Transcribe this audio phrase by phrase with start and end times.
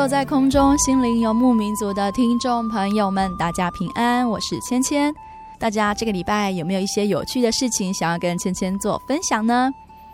[0.00, 5.14] 坐在空中，心灵游牧民族的听众朋友们，大家平安，我是芊芊。
[5.58, 9.70] 大家这个礼拜有没有一些有趣的事情想要跟芊芊做分享呢？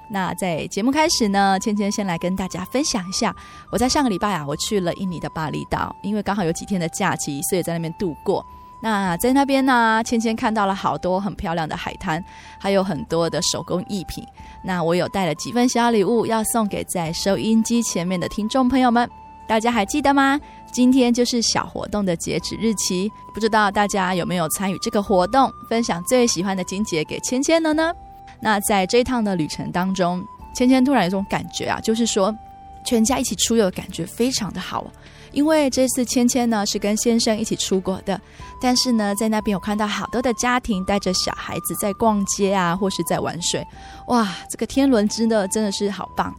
[0.09, 3.33] 那在节目开始呢，芊芊先来跟大家分享一下，
[3.71, 8.45] 我在上个礼拜啊，我去了印尼的巴厘岛，因为刚好有几天的假期，所以在那边度过。
[8.83, 12.21] 那在那边呢，芊芊看到了好多很漂亮的海滩，
[12.59, 14.25] 还有很多的手工艺品。
[14.65, 19.09] 那我有带了几份小礼物要送给在收音机前面的听众朋友们。
[19.47, 20.41] 大家还记得吗？
[20.73, 27.93] 今天就是小活动的截止日期，不知道大家有没有参与这个活动，分享最喜欢的金节给芊芊了呢？
[28.41, 30.23] 那在这一趟的旅程当中，
[30.55, 32.35] 芊芊突然有种感觉啊，就是说
[32.85, 34.87] 全家一起出游的感觉非常的好。
[35.33, 38.19] 因为这次芊芊呢是跟先生一起出国的，
[38.61, 43.67] 但是呢在那边有看到好多的家庭带着小孩子在逛街啊，或是在玩水，
[44.09, 46.35] 哇，这个天伦之乐真的是好棒。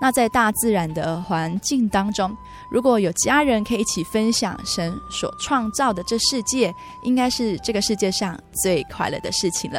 [0.00, 2.36] 那在大自然的环境当中，
[2.72, 9.78] 如果有家人可以一起分享神所创造的这世界，应该是这个世界上最快乐的事情了。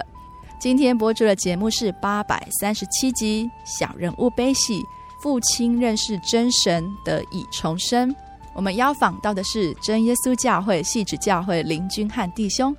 [0.59, 4.80] 今天播出的节目是八百三十七集《小人物悲喜》，
[5.24, 8.16] 父亲认识真神得以重生。
[8.54, 12.75] 我们邀访到的是真耶稣教会汐止教会林钧瀚弟兄。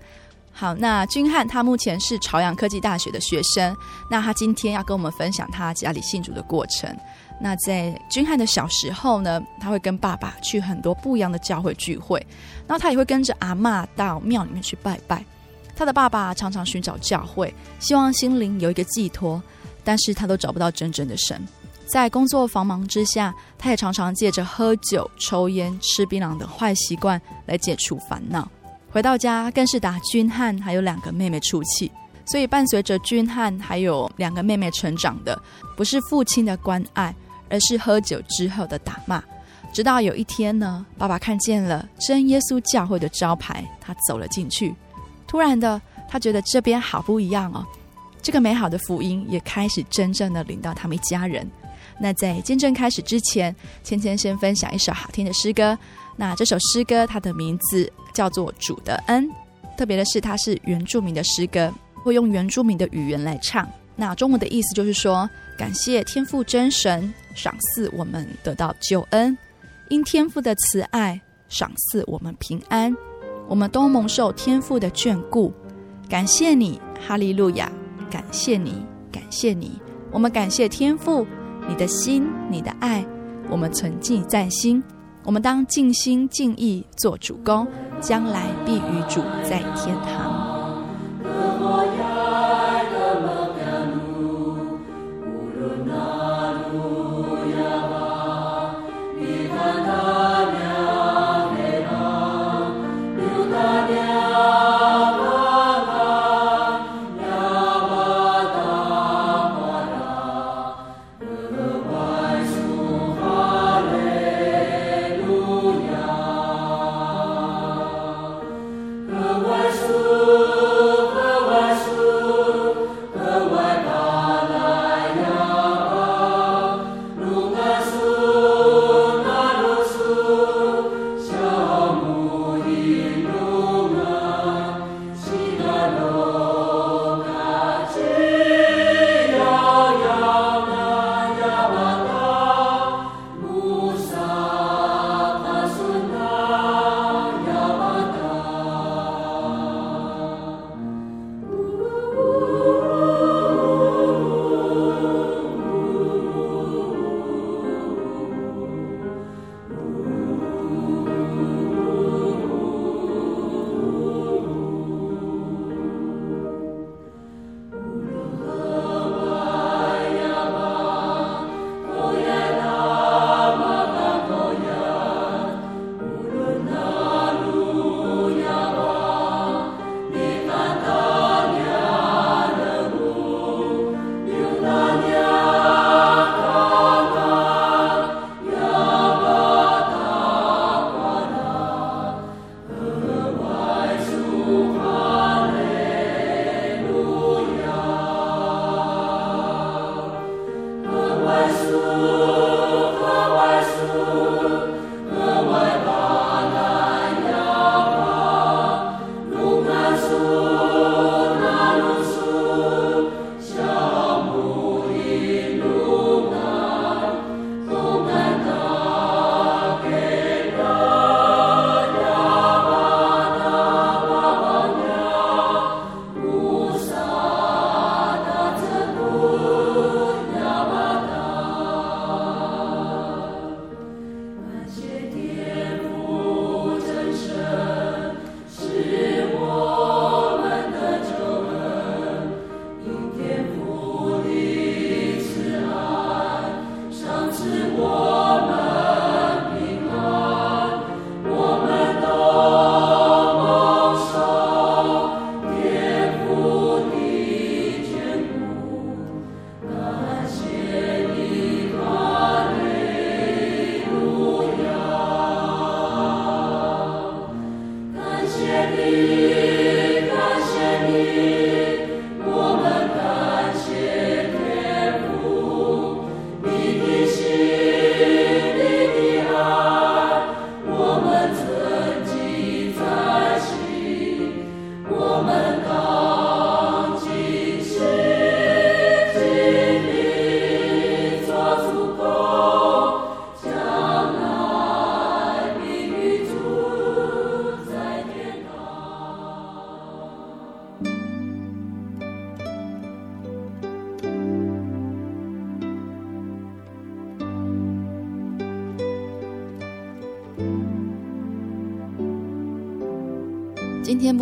[0.53, 3.77] 好，那钧瀚他目前是朝阳科技大学的学生，
[4.09, 6.97] 那他今天要跟我们分享他家里信主的过程。
[7.41, 12.25] 那在君汉的小时候呢，他会跟爸爸去很多不一样的教会聚会，
[12.67, 15.25] 然后他也会跟着阿嬷到庙里面去拜拜。
[15.77, 19.43] 他的爸爸常常寻找教会，希望心灵有一个寄托，
[19.83, 21.41] 但是他都找不到真正的神。
[21.87, 28.49] 在工作繁忙之下，他也常常借着喝酒、抽烟、吃槟榔的坏习惯来解除烦恼。
[28.91, 31.91] 回到家，更是打君汉还有两个妹妹出气。
[32.25, 35.41] 所以伴随着钧瀚还有两个妹妹成长的，
[35.77, 37.15] 不是父亲的关爱。
[37.51, 39.23] 而是喝酒之后的打骂，
[39.73, 44.75] 直到有一天呢，爸爸看见了真耶稣教会的招牌，他走了进去。
[45.27, 47.65] 突然的，他觉得这边好不一样哦。
[48.23, 51.49] 这个美好的福音也开始真正的领到他们一家人。
[52.01, 55.79] 那在见证开始之前，芊芊先分享一首好听的诗歌。
[56.17, 59.29] 那这首诗歌它的名字叫做《主的恩》，
[59.77, 61.73] 特别的是它是原住民的诗歌，
[62.05, 63.67] 会用原住民的语言来唱。
[63.97, 69.37] 那中文的意思就是说，感谢天父真神赏赐我们得到救恩，
[69.89, 72.95] 因天父的慈爱赏赐我们平安，
[73.49, 75.53] 我们都蒙受天父的眷顾。
[76.09, 77.73] 感谢你，哈利路亚！
[78.11, 79.81] 感谢你，感谢你。
[80.13, 81.27] 我们感谢天父，
[81.67, 83.05] 你的心，你的爱，
[83.49, 84.83] 我们存记在心。
[85.25, 87.67] 我们当尽心尽意做主工，
[88.01, 90.34] 将来必与主在天堂。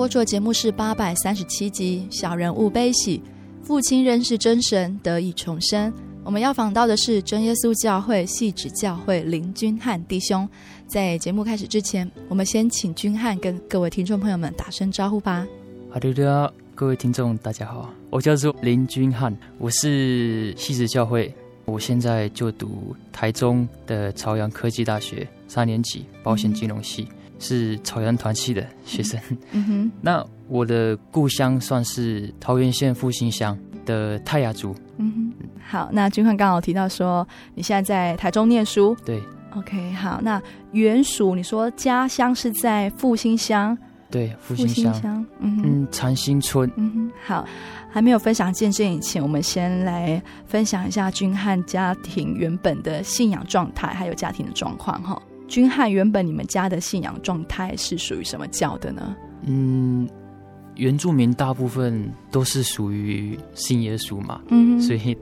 [0.03, 3.19] 播出的节目是八百三十七集《小人物悲喜》，
[3.65, 5.95] 父亲认识真神得以重生。
[6.25, 10.49] 我们要访到的是真耶稣教会汐止教会林君翰弟兄。
[10.89, 15.47] 在节目开始之前，我们先请君翰跟各位听众朋友们打声招呼吧。
[15.89, 21.33] 好的的，各位听众大家好，我叫做林君翰，我是汐止教会，
[21.65, 27.07] 我现在就读台中的朝阳科技大学三年级保险金融系。
[27.43, 39.21] 是草原团系的学生，嗯哼，那我的故乡算是桃源县复兴乡的泰雅族，嗯哼，好，那君翰刚好提到说你现在在台中念书，对
[39.57, 43.77] ，OK，好，那原属你说家乡是在复兴乡，
[44.09, 47.45] 对，复兴乡，嗯嗯，长兴村，嗯哼，好，
[47.91, 55.21] 还没有分享见证以前，我们先来分享一下君汉家庭原本的信仰状态，还有家庭的状况，哈。
[55.53, 59.15] 钧翰原本你们家的信仰状态是属于什么教的呢？
[59.45, 60.09] 嗯，
[60.77, 65.15] 原住民大部分都是属于信耶稣嘛，嗯，所以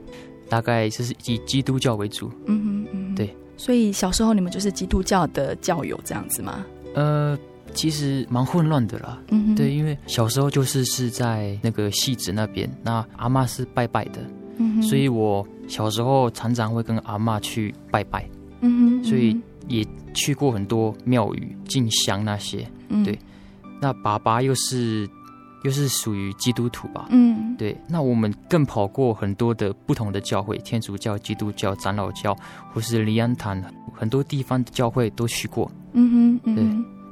[0.47, 3.35] 大概就是以基督教为主，嗯哼，嗯哼，对。
[3.57, 6.65] 所以小时候你们就是基督教的教友这样子吗？
[6.95, 7.37] 呃，
[7.73, 14.21] 其实蛮混乱的啦，嗯，对，因为小时候就是是在那个戏子那边，那阿妈是拜拜的，
[14.59, 18.25] 嗯，所以我小时候常常会跟阿妈去拜拜，
[18.61, 19.37] 嗯哼，所以。
[19.67, 23.17] 也去过很多庙宇进香那些，嗯、对。
[23.81, 25.09] 那爸爸又是
[25.63, 27.07] 又是属于基督徒吧？
[27.09, 27.75] 嗯，对。
[27.87, 32.37] 那我们更跑过很多的不同的教会，天主教、基督教、长老教，
[32.73, 33.61] 或是利安堂，
[33.93, 35.71] 很多地方的教会都去过。
[35.93, 36.63] 嗯哼，对。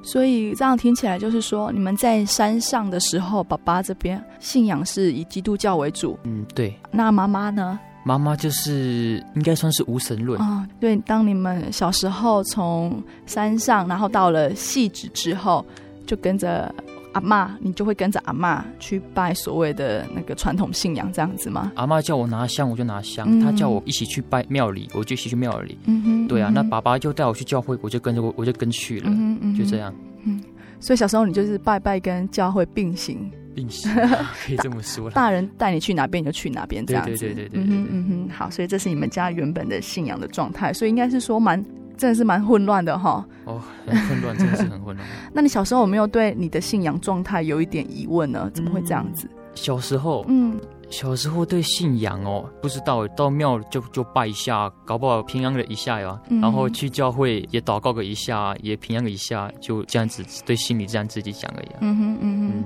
[0.01, 6.18] 所以这样听起来就是说，你们在山上的时候，爸爸这边信仰是以基督教为主。
[6.24, 6.74] 嗯，对。
[6.91, 7.79] 那妈妈呢？
[8.10, 10.68] 妈妈就是应该算是无神论啊、哦。
[10.80, 15.63] 对，当你们小时候从山上，然后到了汐止之后，
[16.08, 16.74] 就跟着
[17.13, 21.72] 阿妈，你就会跟着阿妈去拜所谓的那个传统信仰，这样子吗？
[21.75, 25.78] 阿妈叫我拿香，我就拿香；她、嗯、叫我一起去拜庙里，我就一起去庙里。
[25.86, 26.50] 嗯哼，对啊。
[26.50, 29.94] 嗯、那爸爸就带我去教会，我就跟着我，我就跟去了，嗯嗯就这样。
[30.24, 30.42] 嗯，
[30.80, 33.30] 所以小时候你就是拜拜跟教会并行。
[34.46, 37.12] 可以这么说，大人带你去哪边你就去哪边，这样子。
[37.18, 41.63] 对对对对对，嗯哼嗯哼，好，所以这是你们家原本的信仰的状态，所以应该是说蛮，
[41.98, 43.25] 真的是蛮混乱的哈。
[43.46, 45.08] 哦，很混乱，真的是很混乱。
[45.34, 48.50] 那你小时候有没有对你的信仰状态有一点疑问呢？
[48.54, 49.28] 怎么会这样子？
[49.28, 50.60] 嗯、小时候，嗯。
[50.92, 56.20] 小时候对信仰哦，不知道到庙就就拜一下，搞不好平安了一下呀。
[56.30, 61.68] 嗯、然后去教会也祷告个一下，也平安了一下，就这样子对心里这样自己讲而已。
[61.82, 62.51] 嗯哼嗯哼。
[62.56, 62.63] 嗯，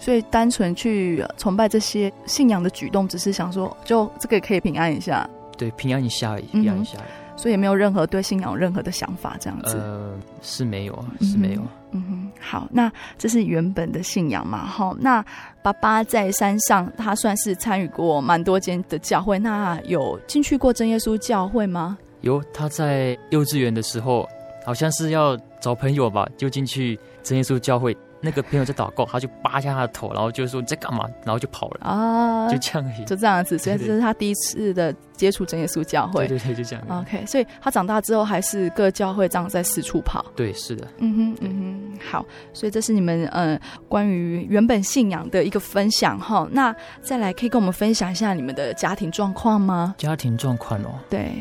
[0.00, 5.28] 所以单纯去崇拜这些信仰的举动，只是想说，就这个可以平安一下。
[5.56, 6.98] 对，平安一下而已，平安一下。
[6.98, 7.04] 嗯
[7.36, 9.74] 所以也没有任何对信仰有任何的想法，这样子。
[9.74, 11.62] 呃，是没有，是没有。
[11.92, 14.66] 嗯哼，好，那这是原本的信仰嘛？
[14.66, 15.24] 好，那
[15.62, 19.38] 爸爸在山上，他算是参与过蛮多间的教会。
[19.38, 21.96] 那有进去过真耶稣教会吗？
[22.20, 24.28] 有，他在幼稚园的时候，
[24.66, 27.96] 好像是要找朋友吧，就进去真耶稣教会。
[28.20, 33.58] 那个朋友在祷告，他就扒下他的头，然后就说你在干嘛，然后就跑了啊，就这样就这样子。
[33.58, 36.84] 所以这是他第一次的接触真耶稣教会，对对对，就这样。
[36.88, 40.24] OK，所以他长大之后还是各教会这样在四处跑。
[40.36, 40.86] 对，是的。
[40.98, 42.26] 嗯哼，嗯哼，好。
[42.52, 43.58] 所以这是你们嗯
[43.88, 46.46] 关于原本信仰的一个分享哈。
[46.52, 49.94] 那再来可以跟我们分享一下你们的家庭状况吗？
[49.96, 51.32] 家庭状况哦，对，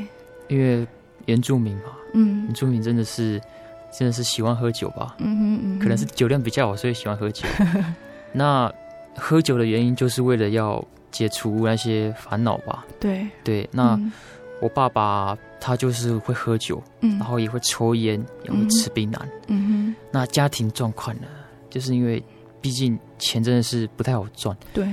[0.47, 0.87] 因为
[1.25, 3.41] 原住民嘛，嗯，原住民真的是。
[3.91, 5.15] 真的是喜欢喝酒吧？
[5.19, 7.47] 嗯哼，嗯哼，可能是酒量比较好，所以喜欢喝酒。
[8.31, 8.71] 那
[9.15, 12.85] 喝酒的原因就是为了要解除那些烦恼吧？
[12.99, 13.67] 对对。
[13.71, 14.11] 那、嗯、
[14.61, 19.19] 我爸爸他就是会喝酒，嗯，然后也会抽烟，也会吃槟榔。
[19.47, 19.95] 嗯哼。
[20.11, 21.27] 那家庭状况呢？
[21.69, 22.23] 就是因为
[22.61, 24.55] 毕竟钱真的是不太好赚。
[24.73, 24.87] 对。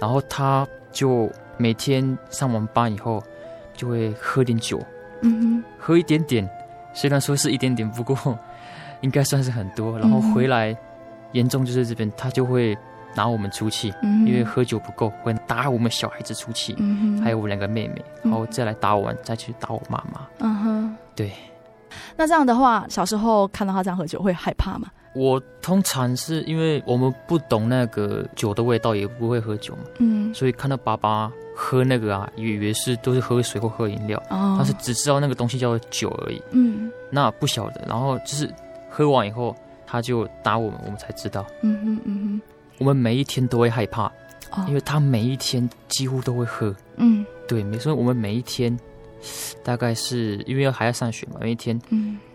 [0.00, 3.22] 然后他就每天上完班以后
[3.76, 4.80] 就会喝点酒，
[5.22, 6.48] 嗯哼，喝一点点。
[6.98, 8.36] 虽然说是一点点，不过
[9.02, 9.96] 应该算是很多。
[10.00, 10.76] 然后回来，
[11.30, 12.76] 严重就是这边他就会
[13.14, 16.76] 拿我们出气，因为喝酒不够，会打我们小孩子出气。
[17.22, 20.26] 还有我两个妹妹，然后再来打我，再去打我妈妈。
[20.40, 21.30] 嗯哼，对。
[22.16, 24.88] 那这样的话，小时候看到他这样喝酒，会害怕吗？
[25.14, 29.82] 我通常是因为我们不懂那个酒的味道，也不会喝酒嘛。
[29.98, 31.30] 嗯，所以看到爸爸。
[31.60, 36.40] 喝那个啊，以为是都是喝水或喝饮料，哦、但是只知道那个东西叫做酒而已。
[36.52, 38.48] 嗯，那不晓得，然后就是
[38.88, 39.52] 喝完以后，
[39.84, 41.44] 他就打我们，我们才知道。
[41.62, 42.40] 嗯哼嗯哼，
[42.78, 44.04] 我们每一天都会害怕，
[44.52, 46.72] 哦、因为他每一天几乎都会喝。
[46.94, 48.78] 嗯，对，没错，我们每一天
[49.62, 51.80] 大概是因为还要上学嘛，每一天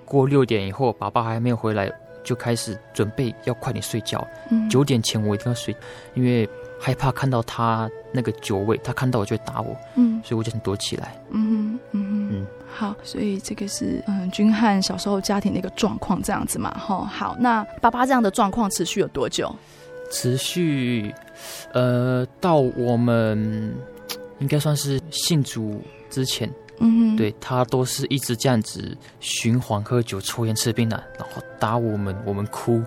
[0.06, 1.92] 过六点以后，爸爸还没有回来，
[2.24, 4.25] 就开始准备要快点睡觉。
[4.52, 5.75] 嗯，九点前我一定要睡，
[6.13, 6.48] 因为
[6.80, 9.75] 害怕看到他那个酒味，他看到我就会打我。
[9.96, 11.16] 嗯，所以我就很躲起来。
[11.32, 16.70] 嗯哼，嗯哼，嗯，好，所以这个是嗯君汉小时候家庭的一个状况这样子嘛。
[16.78, 19.54] 哈，好，那爸爸这样的状况持续有多久？
[20.12, 21.12] 持续，
[21.74, 23.74] 呃，到我们
[24.38, 26.48] 应该算是信主之前。
[26.84, 32.84] 嗯，对，他都是一直这样子循环喝酒、抽烟、吃槟榔，然后打我们，我们哭，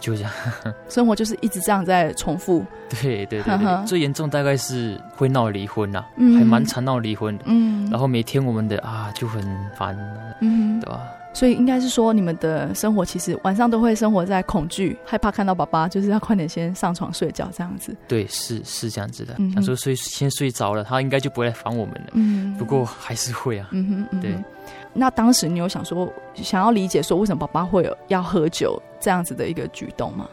[0.00, 0.32] 就这样，
[0.88, 2.64] 生活就是一直这样在重复。
[2.88, 7.44] 对对对对，最严重大概是会闹离婚呐、啊，嗯、还蛮常闹离婚的。
[7.46, 9.42] 嗯，然后每天我们的啊就很
[9.76, 9.96] 烦，
[10.40, 11.00] 嗯，对吧？
[11.34, 17.94] 所以应该是说，你们的生活其实晚上都会生活在恐惧、害怕看到爸爸，就是要快点先上床睡觉这样子。
[18.06, 19.34] 对，是是这样子的。
[19.52, 22.10] 想说睡先睡着了，他应该就不会来烦我们了。
[22.12, 23.68] 嗯，不过还是会啊。
[23.72, 24.34] 嗯哼，嗯哼对。
[24.92, 30.28] 那当时你有想说，想要理解说为什么爸爸会有要喝酒这样子的一个举动吗？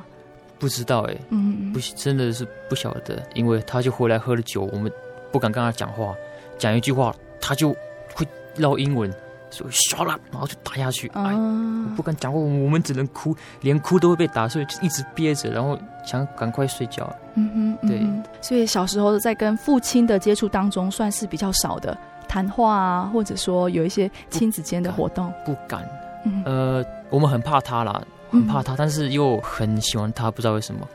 [0.60, 4.92] 不知道哎、欸，嗯哼，不真的是不晓得，因为他就回来喝了酒，我们
[5.32, 6.14] 不敢跟他讲话，
[6.60, 7.76] 讲一句话他就
[8.14, 8.28] 会
[8.58, 9.12] 唠英文。
[9.52, 11.08] 说 shut up，然后就打下去。
[11.10, 17.14] Uh, 哎，我不敢讲话，我们只能哭，连哭都会被打，所以就一直憋着，然后想赶快睡觉。
[17.36, 18.24] 嗯哼，对嗯。
[18.42, 25.32] 所以小时候在跟父亲的接触当中，算是比较少的谈话啊，或者说有一些亲子间的活动。
[25.46, 25.68] 不敢。
[25.68, 30.88] 不敢嗯、呃，我们很怕他啦，很怕他，嗯、但是又很喜欢他，不知道为什么。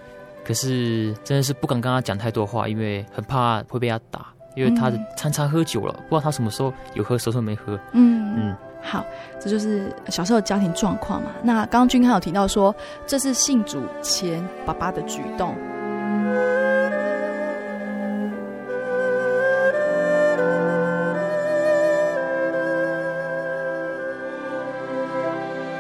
[0.45, 4.27] 可是真的是不敢跟他讲太多话，因为很怕会被他打。
[4.57, 7.79] 因为他常常喝酒了，不知道他什么时候有喝，什么时候没喝。
[7.93, 9.05] 嗯嗯，好，
[9.39, 11.29] 这就是小时候的家庭状况嘛。
[11.43, 12.75] 那刚刚君康有提到说，
[13.07, 15.55] 这是信主前爸爸的举动。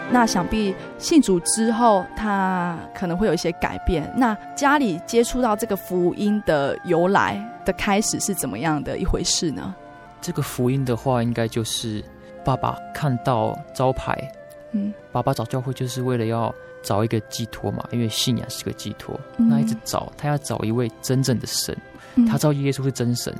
[0.08, 4.10] 那想必信主之后，他可能会有一些改变。
[4.14, 9.74] 那家里接触到这个福音的由来的开始是怎么样的一回事呢？
[10.22, 12.02] 这个福音的话，应该就是
[12.42, 14.16] 爸爸看到招牌，
[14.72, 19.20] 嗯，爸爸找教会就是为了要找一个寄托嘛，因为信仰是个寄托。
[19.36, 21.76] 嗯、那一直找，他要找一位真正的神。
[22.14, 23.34] 嗯、他知道耶稣是真神，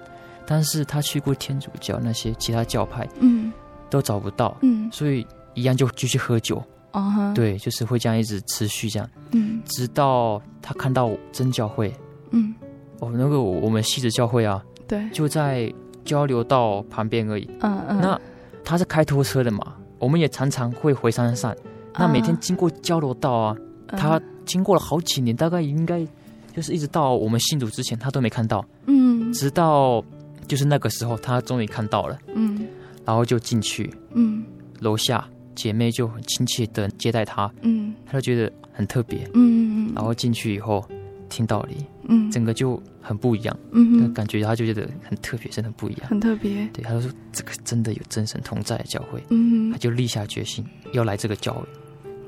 [0.44, 3.50] 但是他去过天主教那些其他教派，嗯，
[3.88, 5.26] 都找不到，嗯，所以。
[5.58, 7.34] 一样就继续喝酒，uh huh.
[7.34, 11.90] 对，就是会这样一直持续这样，嗯，直到他看到真教会，
[12.32, 12.54] 嗯，
[13.00, 15.72] 哦，那个我们西子教会啊，对，就在
[16.04, 18.00] 交流道旁边而已，嗯嗯、uh，huh.
[18.00, 18.20] 那
[18.64, 21.56] 他是开拖车的嘛，我们也常常会回山上，uh.
[21.98, 23.56] 那每天经过交流道啊
[23.88, 23.96] ，uh.
[23.96, 26.06] 他经过了好几年，大概应该
[26.54, 30.02] 就是一直到我们信主之前，他都没看到，嗯，直到
[30.48, 32.66] 就是那个时候，他终于看到了，嗯，
[33.04, 34.44] 然后就进去，嗯，
[34.80, 35.26] 楼下。
[35.54, 40.86] 姐妹就很亲切的接待他，嗯，他就觉得很特别，嗯，然后进去以后
[41.28, 41.76] 听道理，
[42.08, 46.66] 嗯，整个就很不一样，嗯，感觉他就觉得很特别，真的不一样，很特别。
[46.72, 51.66] 对，他就说这个真的有真神同在的教会，嗯，他就立下决心要来这个教会，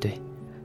[0.00, 0.12] 对。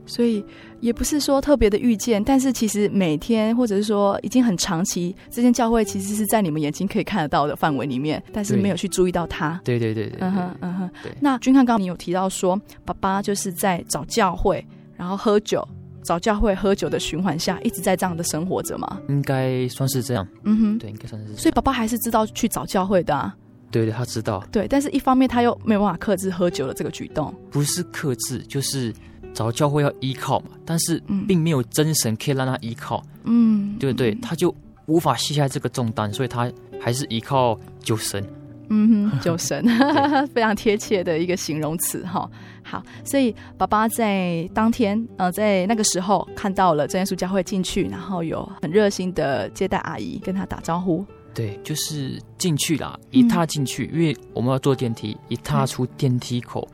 [0.06, 0.44] 所以
[0.80, 9.58] 也不是说特别的遇见，但是其实每天或者是说已经很长期，这间教会其实是在你们眼睛可以看得到的范围里面，但是没有去注意到它。
[9.64, 10.90] 对对对对，嗯哼嗯哼。
[11.02, 11.10] 对。
[11.22, 14.62] 那君汉刚刚你有提到说，爸爸就是在找教会，
[14.94, 15.66] 然后喝酒，
[16.04, 19.00] 找教会喝酒的循环下，一直在这样的生活着吗？
[19.08, 20.26] 应该算是这样。
[20.44, 21.34] 嗯哼，对，应该算是。
[21.34, 23.34] 所以爸爸还是知道去找教会的啊。
[23.70, 24.44] 对对，他知道。
[24.52, 27.34] 对，但是一方面他又没有办法克制喝酒的这个举动。
[27.50, 28.94] 不是克制，就是。
[29.32, 34.14] 找教会要依靠嘛，但是并没有真神可以让他依靠，嗯，对不对？
[34.22, 34.54] 他就
[34.86, 36.48] 无法卸下这个重担，所以他
[36.80, 38.24] 还是依靠酒神，
[38.68, 40.26] 嗯哼，酒神， 对。
[40.34, 42.28] 非常贴切的一个形容词哈。
[42.62, 56.66] 好，所以爸爸在当天呃，在那个时候看到了真耶稣教会进去，然后有很热心的接待阿姨跟他打招呼，对，就是进去啦，一踏进去，嗯、因为我们要坐电梯，一踏出电梯口。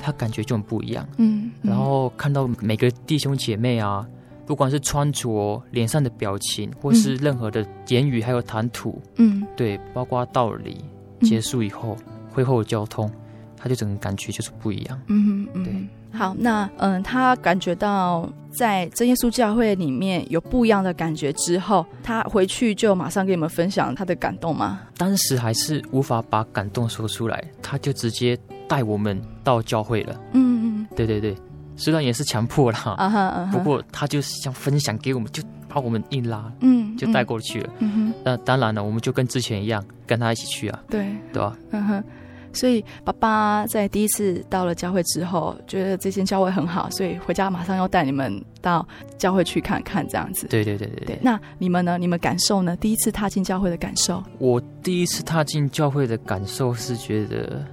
[0.00, 4.06] 他感觉就很不一样，嗯，嗯，然后看到每个弟兄姐妹啊，
[4.46, 10.84] 不管是穿着、脸上的表情，或是任何的言语，还有谈吐，嗯，对，包括道理
[11.20, 13.10] 结束以后，嗯、会后交通，
[13.56, 15.72] 他就整个感觉就是不一样，嗯嗯，对。
[16.10, 24.80] 好，那嗯，他感觉到在真耶稣教会里面有不一样的感觉之后，他回去就马上跟你们分享他的感动吗？
[24.96, 28.38] 当时还是无法把感动说出来，他就直接。
[28.68, 31.34] 带我们到教会了，嗯嗯，对对对，
[31.78, 41.56] 虽然也是强迫啦，啊哈不过他就是想分享给我们，就把我们硬拉，嗯，就带过去了，嗯哼，那当然了，我们就跟之前一样，跟他一起去啊，对，对吧？
[41.70, 42.04] 嗯哼，
[42.52, 48.86] 所以爸爸在第一次到了教会之后，觉得这间教会很好，所以回家马上要带你们到
[49.16, 50.46] 教会去看看，这样子。
[50.48, 51.18] 对对对对对。
[51.22, 51.96] 那你们呢？
[51.98, 52.74] 你们感受呢？
[52.76, 54.22] 第一次踏进教会的感受？
[54.38, 57.64] 我第一次踏进教会的感受是觉得，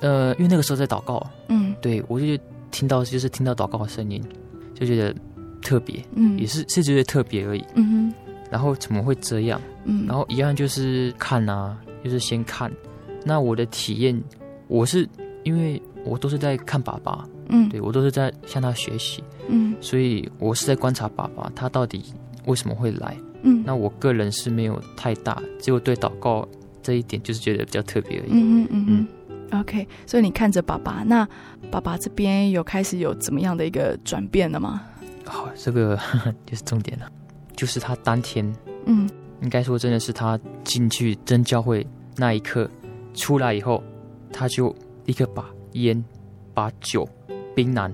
[0.00, 2.26] 呃，因为那个时候在祷告，嗯，对我就
[2.74, 4.20] 听到就是听到祷告的声音，
[4.74, 5.14] 就觉得
[5.62, 8.14] 特别，嗯，也是是觉得特别而已，嗯哼。
[8.50, 9.60] 然后怎么会这样？
[9.84, 12.70] 嗯，然后一样就是看啊，就是先看。
[13.24, 14.20] 那我的体验，
[14.66, 15.08] 我是
[15.44, 22.04] 因为我都是在看爸爸，嗯，对我都是在向他学习，嗯，所以我是在观察爸爸他到底
[22.46, 26.46] 为什么会来，嗯，那我个人是没有太大，只有对祷告
[26.82, 29.08] 这一点就是觉得比较特别而已，嗯嗯嗯嗯
[29.60, 31.26] ，OK，所以你看着爸爸，那
[31.70, 34.82] 爸爸这边有开始有怎么样的一个转变了吗？
[35.24, 37.10] 好，这个呵 呵就是重点了，
[37.56, 38.52] 就是他当天，
[38.86, 39.08] 嗯，
[39.42, 41.86] 应该说真的是他进去真教会
[42.16, 42.70] 那一刻。
[43.16, 43.80] 出来以后，
[44.32, 46.04] 他就立刻把烟、
[46.52, 47.08] 把酒、
[47.54, 47.88] 槟榔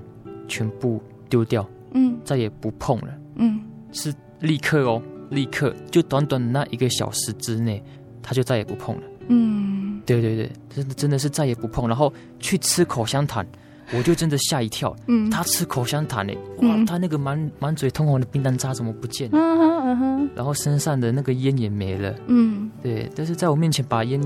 [0.47, 7.83] 全部丢掉，嗯，再也不碰了，嗯，是立刻哦，立刻就短短那一个小时之内，
[8.23, 13.45] 他就再也不碰了，嗯，对对对，真的真的是再也不碰，然后去吃口香糖，
[13.95, 19.29] 我就真的吓一跳，嗯，他吃口香糖呢，哇，他那个满满嘴通红的槟榔渣怎么不见？
[19.31, 19.37] 了？
[19.37, 24.21] 嗯哼嗯哼，然后身上的那个烟也没了，嗯，对，但是在我面前把烟。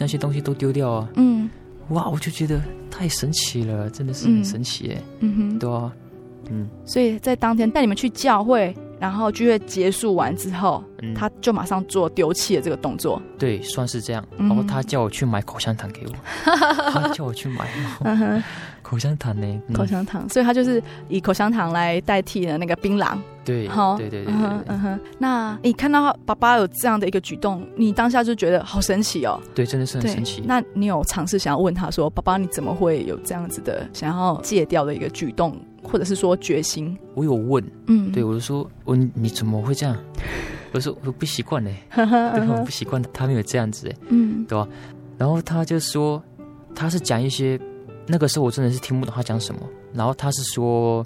[0.00, 1.08] 那些东西都丢掉啊！
[1.16, 1.50] 嗯，
[1.88, 5.02] 哇，我就觉得太神奇了，真的是很神奇哎。
[5.18, 5.92] 嗯哼，对啊，
[6.50, 6.68] 嗯。
[6.84, 13.20] 所以在当天带你们去教会，然后聚会结束完之后，嗯、他就马上做丢弃的这个动作。
[13.38, 14.24] 对，算是这样。
[14.38, 16.12] 然后他叫我去买口香糖给我，
[16.46, 16.58] 嗯、
[16.92, 18.42] 他叫我去买。
[18.82, 19.62] 口香糖呢？
[19.74, 23.18] 口香糖，所以他就是以口香糖来代替了那个槟榔。
[23.44, 24.32] 对，好，对对对，
[24.66, 24.98] 嗯哼。
[25.18, 29.38] 那你看到爸爸有这样的一个举动，你当下就觉得好神奇哦。
[29.54, 30.42] 对，真的是很神奇。
[30.46, 39.96] 那你有尝试想要问他说：“爸爸，你怎么会有这样子的想要戒掉的一个举动，或者是说决心？”我有问，嗯，对，我就说：“我你怎么会这样？”
[40.72, 44.68] 我说：“我不习惯嘞， 对，我不习惯他没有这样子哎，嗯，对吧？”
[45.16, 46.22] 然后他就说
[46.74, 47.58] ：“他是讲一些。”
[48.10, 49.60] 那个时候我真的是听不懂他讲什么，
[49.92, 51.04] 然后他是说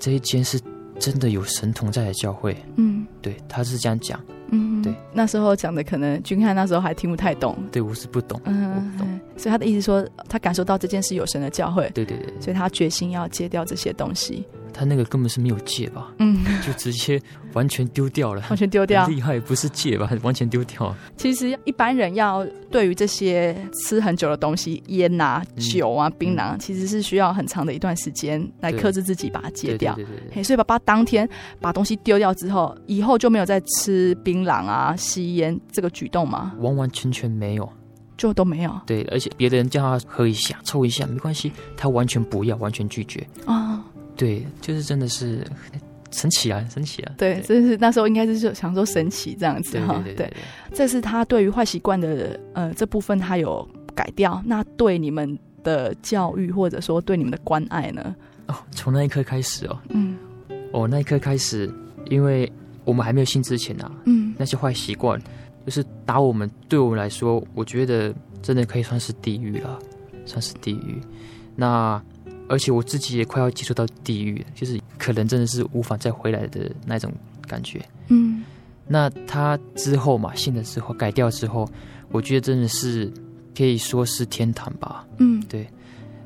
[0.00, 0.60] 这一间是
[0.98, 4.18] 真的有神童在的教会，嗯，对，他是这样讲，
[4.52, 14.46] 嗯，对，那时候讲的可能君汉那时候还听不太懂，对，我是不懂，嗯，所以他的意思说他感受到这件事有神的教诲，对对对，所以他决心要戒掉这些东西。
[14.72, 16.12] 他那个根本是没有戒吧？
[16.18, 17.20] 嗯，就直接
[17.52, 20.10] 完全丢掉了，完全丢掉，厉害，不是戒吧？
[20.22, 20.94] 完全丢掉。
[21.16, 29.94] 其实一般人要对于这些吃很久的东西，烟啊、酒啊、槟榔，其实是需要很长的一段时间来克制自己，把它戒掉。
[29.94, 30.42] 对对对。
[30.42, 31.28] 所以爸爸当天
[31.60, 36.52] 把东西丢掉之后，以后就没有再吃槟榔啊、吸烟这个举动吗？
[36.58, 37.70] 完完全全没有，
[38.16, 38.80] 就都没有。
[38.86, 43.84] 对，而且别的人叫他喝一下、抽一下，没关系，他完全不要，完全拒绝啊。
[44.16, 45.44] 对，就是真的是
[46.10, 47.14] 神奇啊，神奇啊！
[47.16, 49.94] 对，真是那时候应该是想说神奇这样子哈。
[50.04, 50.36] 对，对，对，对，对，
[50.74, 54.40] 这是他对于坏习惯的呃这部分他有改掉。
[54.44, 58.14] 那对你们的教育或者说对你们的关爱呢？
[58.48, 60.16] 哦，从那一刻开始哦，嗯，
[60.72, 61.72] 哦，那一刻开始，
[62.10, 62.50] 因为
[62.84, 65.18] 我们还没有信之前啊，嗯，那些坏习惯
[65.64, 69.78] 就是打我们，对我们来说，我觉得真的可以算是地狱了，
[70.26, 71.00] 算是地狱。
[71.56, 72.00] 那。
[72.52, 77.10] 而且我自己也快要接触到地狱，就是可能真的是无法再回来的那种
[77.48, 77.80] 感觉。
[78.08, 78.44] 嗯，
[78.86, 81.66] 那他之后嘛，信了之后改掉之后，
[82.10, 83.10] 我觉得真的是
[83.56, 85.06] 可以说是天堂吧。
[85.16, 85.66] 嗯，对，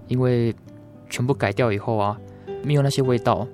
[0.09, 0.53] 因为
[1.09, 2.19] 全部改掉以后啊，
[2.65, 3.47] 没有那些味道。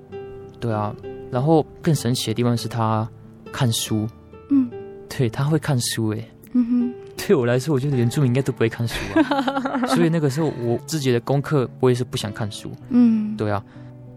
[0.59, 0.95] 对啊，
[1.29, 3.07] 然后更神奇的地方是他
[3.51, 4.07] 看书。
[4.49, 4.67] 嗯，
[5.07, 6.27] 对，他会看书诶。
[6.53, 6.93] 嗯哼。
[7.27, 12.71] 对我来说，我觉得原住民应该都不会看书啊， 所以那个时候我自己的功课我也是不想看书。
[12.89, 13.63] 嗯，对啊，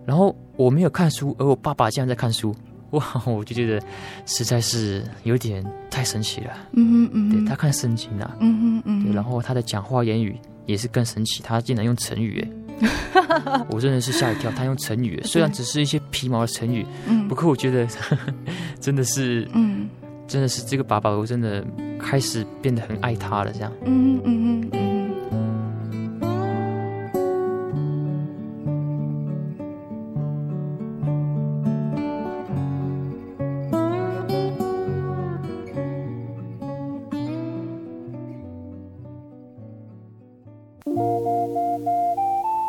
[0.05, 2.55] 然后我没有看书，而我爸爸竟然在看书，
[2.91, 3.81] 哇，我就觉得
[4.25, 6.51] 实在是有点太神奇了。
[6.73, 12.41] 嗯嗯，对，他看圣经啊，嗯嗯嗯，对，然后他的讲话言语也是更神奇，他竟然用成语，
[12.81, 17.87] 哎， 我真的是吓一跳，他用成语，虽然只是一些皮毛的成语，嗯，不过我觉得
[18.81, 19.89] 真的是，嗯。
[20.27, 21.65] 真的是这个爸爸，我真的
[21.99, 23.73] 开始变得很爱他了，这样。
[23.85, 24.97] 嗯嗯嗯嗯。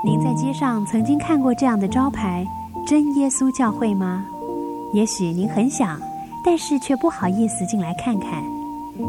[0.06, 2.46] 您在街上曾经看过这样的招牌
[2.88, 4.26] “真耶稣教会”吗？
[4.94, 6.00] 也许您很想。
[6.48, 8.42] 但是却不好意思进来看看。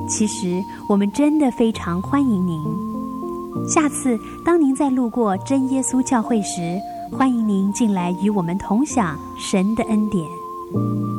[0.08, 2.60] 其实我们真的非常欢迎您。
[3.68, 6.76] 下次当您再路过真耶稣教会时，
[7.12, 10.26] 欢迎您进来与我们同享神的恩典。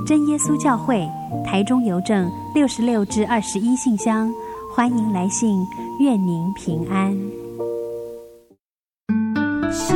[0.06, 1.10] 真耶稣教会
[1.46, 4.30] 台中邮政六十六至二十一信箱，
[4.76, 5.66] 欢迎来信，
[6.02, 7.12] 愿您平安。
[9.72, 9.96] 心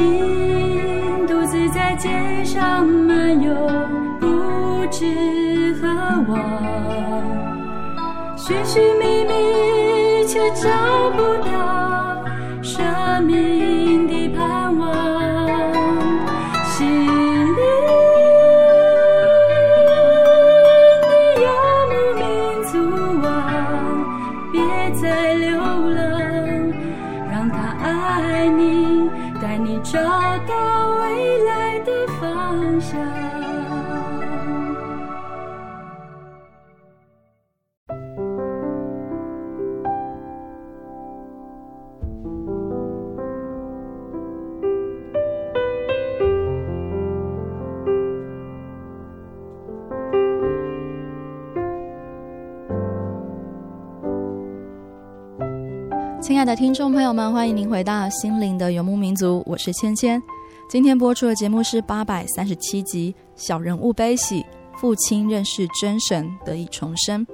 [1.28, 2.10] 独自在街
[2.46, 3.54] 上漫游，
[4.22, 5.42] 不知
[8.36, 10.69] 寻寻觅觅却找
[11.12, 12.24] 不到
[12.62, 13.73] 生命。
[56.43, 60.21] 亲爱的听众朋友们，欢迎您回到心灵的游牧民族，我是芊芊。
[60.69, 64.41] 今天播出的节目是八百三十七集《小人物悲喜》，
[64.77, 67.25] 父亲认识真神得以重生。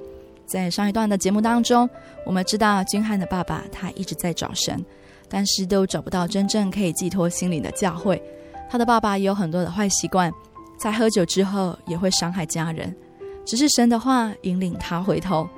[0.46, 1.90] 在上一段的节目当中，
[2.24, 4.80] 我们知道君汉的爸爸他一直在找神，
[5.28, 8.22] 但是都找不到真正可以寄托心灵的教会。
[8.70, 10.32] 他的爸爸也有很多的坏习惯，
[10.78, 12.94] 在喝酒之后也会伤害家人。
[13.44, 15.48] 只是神的话引领他回头。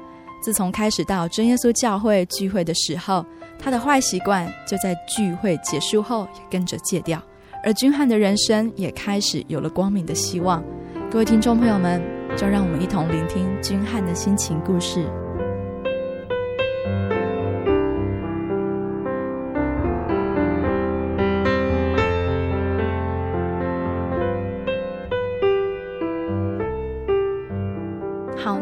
[0.42, 3.24] 自从开始到真耶稣教会聚会的时候，
[3.62, 7.22] 他的坏习惯就在聚会结束后也跟着戒掉，
[7.62, 10.62] 而君汉的人生也开始有了光明的希望。
[11.09, 12.03] 各位听众朋友们，
[12.37, 15.07] 就让我们一同聆听君汉的心情故事。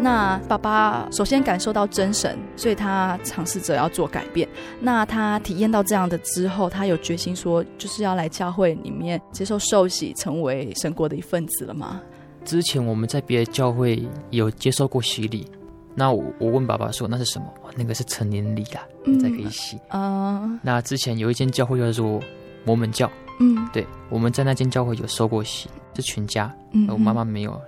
[0.03, 4.49] 那爸爸首先感受到真神，所以他尝试着要做改变。
[4.81, 12.01] 那他体验到这样的之后，他有决心说，就是要来教会里面接受受洗，成为神国的一份子了吗？
[12.45, 15.47] 之前我们在别的教会有接受过洗礼。
[15.95, 17.47] 那我我问爸爸说，那是什么？
[17.77, 18.81] 那个是成年礼啦，
[19.21, 19.77] 才可以洗。
[19.89, 20.59] 啊、嗯。
[20.63, 22.21] 那之前有一间教会叫做
[22.65, 23.11] 摩门教。
[23.41, 23.69] 嗯。
[23.73, 26.51] 对，我们在那间教会有受过洗，是全家。
[26.73, 26.87] 嗯。
[26.89, 27.61] 我妈妈没有。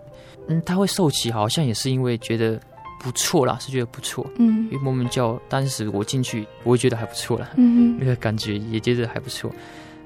[0.49, 2.61] 嗯，他会受洗，好像也是因为觉得
[3.01, 4.27] 不错啦，是觉得不错。
[4.37, 7.51] 嗯，因为摩门教当时我进去，我也觉得还不错啦。
[7.57, 9.51] 嗯，那个感觉也觉得还不错。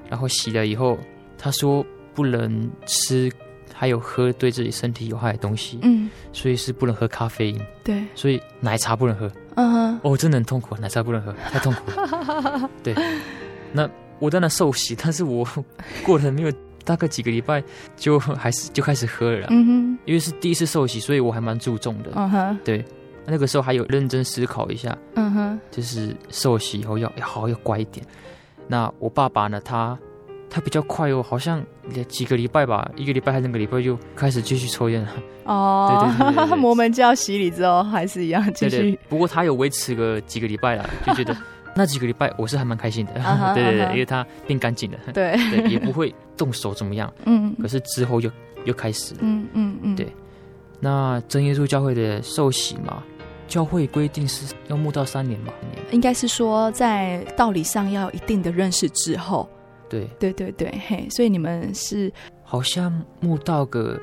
[0.09, 0.97] 然后洗了以后，
[1.37, 3.31] 他说不能吃
[3.73, 5.79] 还有喝对自己身体有害的东西。
[5.81, 7.61] 嗯，所以是不能喝咖啡因。
[7.83, 9.31] 对，所以奶茶不能喝。
[9.55, 12.69] 嗯哼，哦，真的很痛苦，奶茶不能喝， 太痛苦了。
[12.83, 12.95] 对，
[13.73, 15.47] 那我在那受洗，但是我
[16.05, 16.51] 过得没有。
[16.87, 17.61] 大概几个礼拜
[17.97, 22.83] 就还是就开始喝了，嗯哼，因为是第一次受洗，所以我还蛮注重的，嗯哼，对，
[23.25, 28.05] 那个时候还有认真思考一下，嗯哼，就是受洗以后要好好要乖一点。
[28.69, 29.99] 那我爸爸呢，他
[30.49, 31.61] 他比较快哦，好像
[32.07, 35.09] 几个礼拜吧，一个礼拜还是两个礼拜就开始继续抽烟了。
[35.43, 41.35] 哦，对对对，对，摩 门教洗礼之后还是一样继续，不过他有维持个几个礼拜了，就觉得。
[41.77, 43.91] 那几个礼拜我是还蛮开心的，uh 对对对，uh.
[43.91, 45.37] 因为他变干净了， 对。
[45.51, 48.29] 对，也不会动手怎么样，嗯，可是之后又
[48.65, 50.07] 又开始了，嗯嗯嗯，对。
[50.79, 53.03] 那真耶稣教会的受洗嘛，
[53.47, 55.53] 教会规定是要慕道三年嘛，
[55.91, 59.47] 应该是说在道理上要有一定的认识之后，
[59.87, 60.07] 对。
[60.19, 62.11] 对对对，嘿，所以你们是
[62.43, 63.99] 好像慕道个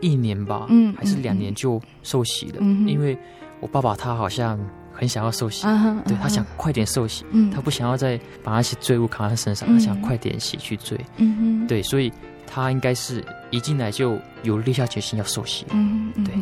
[0.00, 3.16] 一年吧，嗯，还是两年就受洗了，嗯，因为
[3.60, 4.58] 我爸爸他好像。
[4.94, 6.02] 很想要受洗，uh uh.
[6.04, 12.12] 对，他想快点受洗，嗯，他不想要再把那些罪物扛在身上，嗯，他想快点洗去罪，嗯，对，所以
[12.46, 16.34] 他应该是一进来就有立下决心要受洗，嗯，对，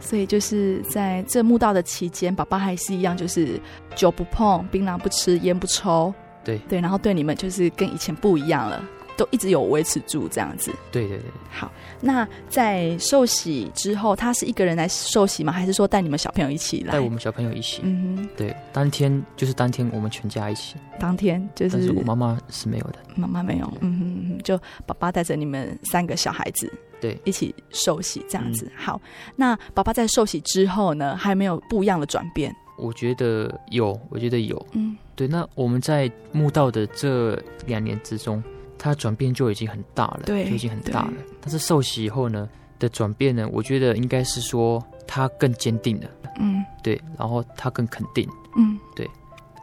[0.00, 3.60] 所以就是在这墓道的期间，爸爸还是一样，就是
[3.94, 6.58] 酒不碰，槟榔不吃，烟不抽，对。
[6.68, 8.82] 对，然后对你们就是跟以前不一样了。
[9.16, 11.26] 都一直有维持住这样子，对对对。
[11.50, 11.70] 好，
[12.00, 15.52] 那在受洗之后，他是一个人来受洗吗？
[15.52, 16.92] 还是说带你们小朋友一起来？
[16.92, 17.80] 带我们小朋友一起。
[17.84, 20.76] 嗯哼，对，当天就是当天我们全家一起。
[20.98, 23.72] 当天就是，但是我妈妈是没有的，妈妈没有。
[23.80, 28.66] 嗯哼，就爸爸带着你们三个小孩子，对，一起受洗这样子。
[28.66, 28.72] 嗯。
[28.76, 29.00] 好，
[29.36, 32.54] 那爸爸在受洗之后呢，还没有不一样的转变？
[32.78, 34.66] 我觉得有，我觉得有。
[34.72, 35.28] 嗯，对。
[35.28, 38.42] 那我们在墓道的这两年之中。
[38.82, 41.12] 他转变就已经很大了，对，就已经很大了。
[41.40, 42.48] 但是受洗以后呢
[42.80, 49.08] 的转变呢，我觉得应该是说他更坚定了，嗯，对，然后他更肯定，嗯，对。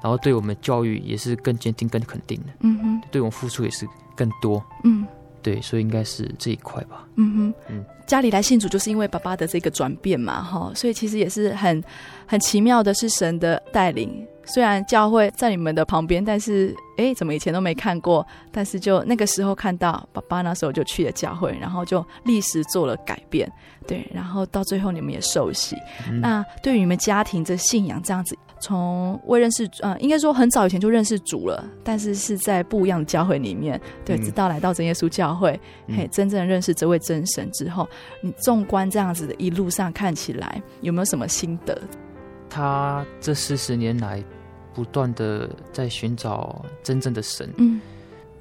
[0.02, 2.54] 然后对我们教育也是更坚定、更肯定的。
[2.62, 4.64] 嗯哼，对我们付出也是更多。
[4.86, 5.06] 嗯，
[5.42, 7.06] 对，所以应该是这一块吧。
[7.18, 11.84] 嗯哼，嗯，家里来信主就是因为爸爸的这个转变嘛，哈，所以其实也是很
[12.26, 14.26] 很奇妙的，是神的带领。
[14.52, 18.26] 虽然教会在你们的旁边，但是哎，怎么以前都没看过？
[18.52, 23.50] 但是就那个时候看到爸爸那时候就去了教会，然后就立时做了改变，
[23.88, 25.76] 对，然后到最后你们也受洗。
[26.10, 35.58] 嗯、那对于你们家庭这信仰这样子，从未认识，呃，应该说很早以前就认识主了，但是是在不一样的教会里面，对，直到来到真耶稣教会，
[35.88, 37.88] 嗯、嘿，真正认识这位真神之后，
[38.22, 41.80] 你纵观这样子的一路上看起来，有没有什么心得？
[42.50, 44.24] 他这四十年来。
[44.80, 47.82] 不断的在寻找真正的神，嗯，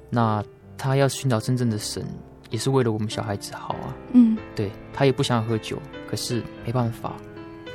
[0.09, 0.41] 那
[0.77, 2.01] 他要寻找真正的神，
[2.49, 5.77] 也是为了我们小孩子好啊，嗯，对，他也不想喝酒，
[6.09, 7.17] 可是没办法，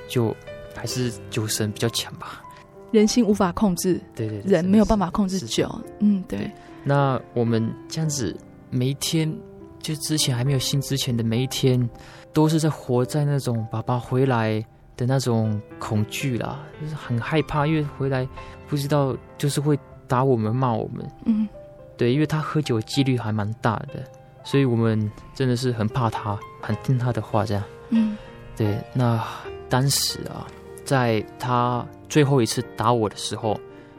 [0.09, 0.35] 就
[0.75, 2.43] 还是酒神比较强吧。
[2.91, 6.51] 人心无法控制，对对，人没有办法控制酒，嗯，对。
[6.83, 8.35] 那我们这样子
[8.71, 9.31] 每一天，
[9.79, 11.87] 就之前还没有信之前的每一天，
[12.33, 14.65] 都是在活在那种爸爸回来
[14.97, 18.27] 的那种恐惧啦，就是很害怕，因为回来
[18.69, 21.07] 不知道就是会打我们、骂我们。
[21.25, 21.49] 嗯，
[21.97, 24.03] 对，因为他喝酒几率还蛮大的，
[24.45, 27.63] 所以我们真的是很怕他，很听他的话这样。
[27.91, 28.17] 嗯，
[28.57, 28.79] 对。
[28.93, 29.23] 那
[29.69, 30.47] 当时啊，
[30.85, 33.59] 在他最后一次打我的时候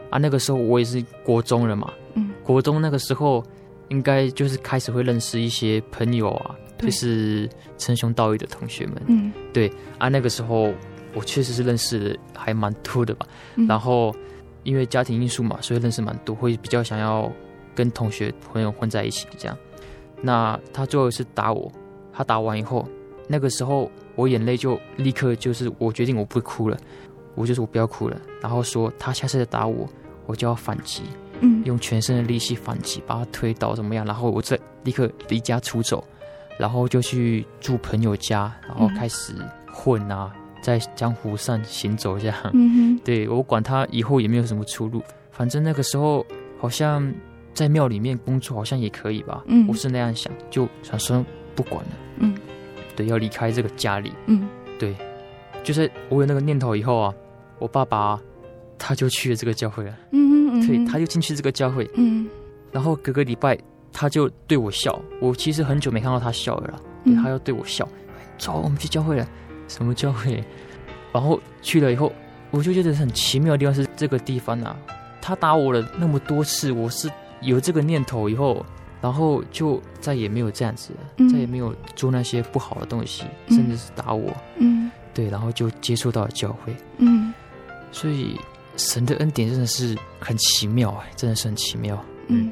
[0.09, 1.93] 啊，那个时候我也是国中了嘛。
[2.13, 3.43] 嗯，国中那个时候
[3.89, 6.55] 应该就是开始会认识一些朋友啊。
[6.77, 10.73] 就是称兄道义的同学们，嗯，对啊，那个时候
[11.13, 13.25] 我确实是认识的还蛮多的吧。
[13.55, 14.13] 嗯、然后
[14.65, 17.31] 因为家庭因素嘛，所以认识蛮多，会比较想要
[17.73, 19.57] 跟同学朋友混在一起这样。
[20.21, 21.71] 那他最后一次打我，
[22.11, 22.85] 他打完以后，
[23.29, 26.77] 那个时候我眼泪就立刻就是我决定我不哭了，
[27.35, 28.19] 我就说我不要哭了。
[28.41, 29.87] 然后说他下次再打我，
[30.25, 31.03] 我就要反击，
[31.39, 34.05] 嗯，用全身的力气反击，把他推倒怎么样？
[34.05, 36.03] 然后我再立刻离家出走。
[36.57, 39.33] 然后就去住朋友家，然后开始
[39.69, 42.35] 混啊，嗯、在江湖上行走这样。
[42.55, 46.25] 嗯，对，我管他以后也没有什么出路，反正那个时候
[46.57, 47.13] 好像
[47.53, 49.43] 在庙里面工作好像也可以吧。
[49.45, 51.23] 嗯，我是那样想，就想说
[51.53, 51.91] 不管了。
[52.17, 52.35] 嗯，
[52.95, 54.11] 对，要离开这个家里。
[54.25, 54.47] 嗯，
[54.79, 54.95] 对，
[55.63, 57.13] 就是我有那个念头以后啊，
[57.59, 58.19] 我爸爸
[58.79, 59.95] 他就去了这个教会了。
[60.13, 61.87] 嗯嗯，对，他就进去这个教会。
[61.93, 62.27] 嗯，
[62.71, 63.55] 然后隔个礼拜。
[63.97, 66.77] 他就对我笑，我其实很久没看到他笑了
[67.23, 67.87] 他要对我笑，
[68.37, 69.25] 走，我们去教会了。
[69.67, 70.43] 什么教会？
[71.13, 72.11] 然后去了以后，
[72.51, 74.75] 我就觉得很奇妙的地方是这个地方啊。
[75.21, 77.09] 他打我了那么多次，我是
[77.41, 78.65] 有这个念头以后，
[79.01, 84.31] 然后就再也没有这样子，嗯、再也没有做那些不好的东西，甚至是打我。
[84.57, 86.75] 嗯，对，然后就接触到了教会。
[86.97, 87.33] 嗯，
[87.91, 88.39] 所以
[88.77, 91.99] 神的恩典真的是很奇妙哎，真的是很奇妙。
[92.27, 92.51] 嗯。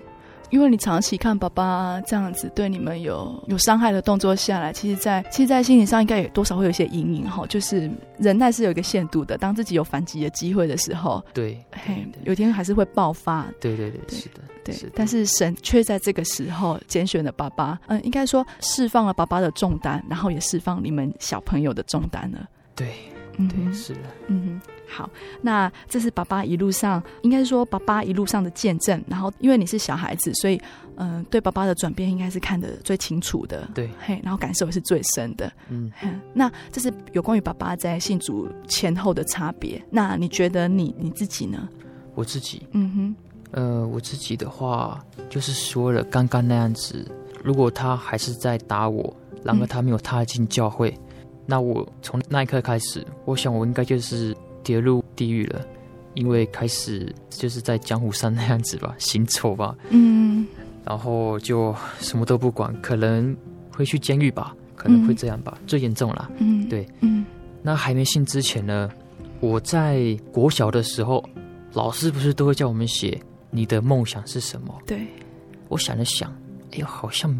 [0.53, 7.43] 因为你长期看爸爸这样子对你们有有伤害的动作下来，其实在，在其实，在心理上应该也多少会有一些阴影哈。
[7.47, 7.89] 就是
[8.19, 13.47] 忍耐是有一个限度的，当自己有反击的机会的时候，对，嘿，有一天还是会爆发。
[13.59, 14.75] 对对对，是的，对。
[14.75, 14.91] 是。
[14.93, 22.47] 但是神却在这个时候拣选了爸爸，嗯，应该说释放了爸爸的重担，然后也释放你们小朋友的重担了。
[22.75, 22.93] 对，
[23.37, 24.73] 嗯，对，是的，嗯哼。
[24.85, 25.09] 好，
[25.41, 29.03] 那这是爸爸一路上，应该是说爸爸一路上的见证。
[29.07, 30.55] 然后，因为你是小孩子，所以，
[30.97, 33.67] 嗯、呃，对爸爸的转变应该是看得最清楚的。
[33.73, 35.51] 对，嘿，然后感受也是最深的。
[35.69, 35.91] 嗯，
[36.31, 39.83] 那这是有关于爸爸在信主前后的差别。
[39.89, 41.67] 那你觉得你你自己呢？
[42.13, 43.15] 我自己，嗯哼，
[43.51, 47.09] 呃，我自己的话就是说了刚刚那样子，
[47.43, 51.02] 如果他还是在打我，然而他没有踏进教会，嗯、
[51.45, 54.36] 那我从那一刻开始，我想我应该就是。
[54.65, 55.62] 跌入地狱了，
[56.13, 60.47] 因为开始就是在江湖上那样子吧，行走吧，嗯，
[60.86, 63.36] 然后就什么都不管，可能
[63.75, 67.25] 会去监狱吧，可能会这样吧，嗯、最严重了，嗯，对，嗯，
[67.62, 68.89] 那还没信之前呢，
[69.41, 71.21] 我在国小的时候，
[71.73, 74.73] 老师不是都会叫我们写你的梦想是什么？
[74.88, 75.06] 对，
[75.67, 76.34] 我想了想，
[76.71, 77.38] 哎呦，好像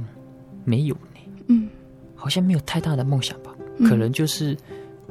[0.66, 1.70] 没有呢，嗯，
[2.16, 4.58] 好像没有太大的梦想吧，嗯、可能就是。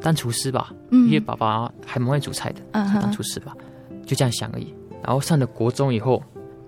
[0.01, 3.55] 当厨师吧，嗯，因为爸爸还蛮会煮菜的，嗯哼，当厨师吧，
[4.05, 4.75] 就这样想而已。
[5.01, 6.21] 然后上了国中以后，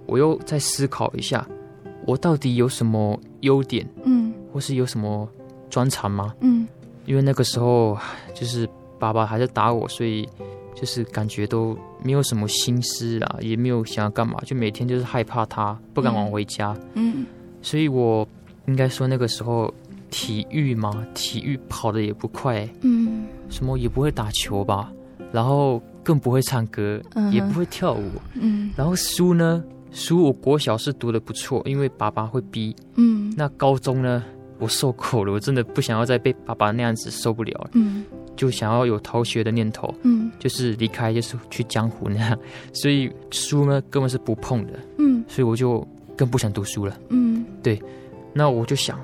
[0.06, 1.44] 我又再思考一下，
[2.06, 5.28] 我到底有什么优点，嗯，或是有什么
[5.68, 6.32] 专长吗？
[6.42, 6.68] 嗯，
[7.06, 7.98] 因为那个时候
[8.34, 8.68] 就是
[9.00, 10.28] 爸爸还在打我，所以
[10.76, 16.76] 就是感觉都没有什么心思啦，也没有想要干嘛，就每天就是害怕他，不敢往回家。
[16.92, 17.26] 嗯，
[17.62, 18.28] 所以我
[18.66, 19.72] 应该说那个时候。
[20.16, 24.92] 体育嘛，体育跑的也不快，嗯，什么也不会打球吧，
[25.32, 28.12] 然后更不会唱歌，嗯、也不会跳舞。
[28.34, 32.76] 嗯，然后书呢，书我国小是读的不错，因为爸爸会逼。
[32.94, 34.22] 嗯，那高中呢，
[34.60, 37.70] 我受够了，我真的不想要再被爸爸那样子，受不了了。
[37.72, 38.04] 嗯，
[38.36, 39.92] 就想要有逃学的念头。
[40.04, 42.38] 嗯，就是离开，就是去江湖那样。
[42.72, 44.74] 所以书呢，根本是不碰的。
[44.98, 45.84] 嗯，所以我就
[46.16, 46.96] 更不想读书了。
[47.08, 47.82] 嗯，对。
[48.36, 48.98] 那我就想，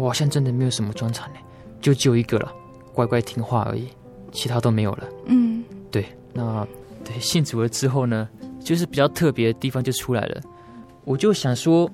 [0.00, 1.38] 我好像真的没有什么专长呢，
[1.80, 2.50] 就只有一个了，
[2.94, 3.86] 乖乖听话而已。
[4.32, 5.04] 其他都没有了。
[5.26, 6.66] 嗯，对，那
[7.04, 8.28] 对信主了之后呢，
[8.60, 10.40] 就是比较特别的地方就出来了。
[11.04, 11.90] 我就想说，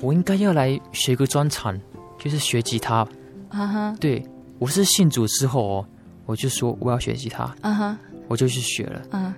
[0.00, 1.78] 我应该要来学个专长，
[2.18, 3.06] 就是学吉他。
[3.50, 4.24] 啊哈，对，
[4.58, 5.86] 我是信主之后哦，
[6.24, 7.44] 我就说我要学吉他。
[7.60, 9.02] 啊哈，我就去学了。
[9.12, 9.32] 嗯，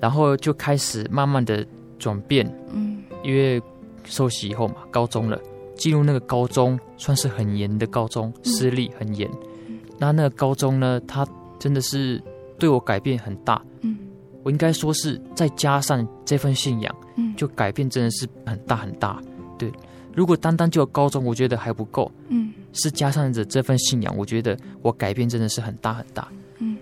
[0.00, 1.64] 然后就开始慢慢的
[1.98, 2.44] 转变。
[2.72, 3.62] 嗯，因为
[4.04, 5.40] 受洗以后嘛，高中了，
[5.78, 9.30] 进入那个高中算是很严的高中，私立很严。
[9.68, 11.26] 嗯，那那个高中呢，他。
[11.60, 12.22] 真的是
[12.56, 13.98] 对我改变很大，嗯，
[14.44, 19.20] 我应该说是再加上这份信仰，嗯，就改变真的是很大很大。
[19.58, 19.68] 对，
[20.14, 26.76] 如果单单就高中，我觉得还不够，嗯，是加上着这份信仰，我觉得我改变真的是很大很大，嗯。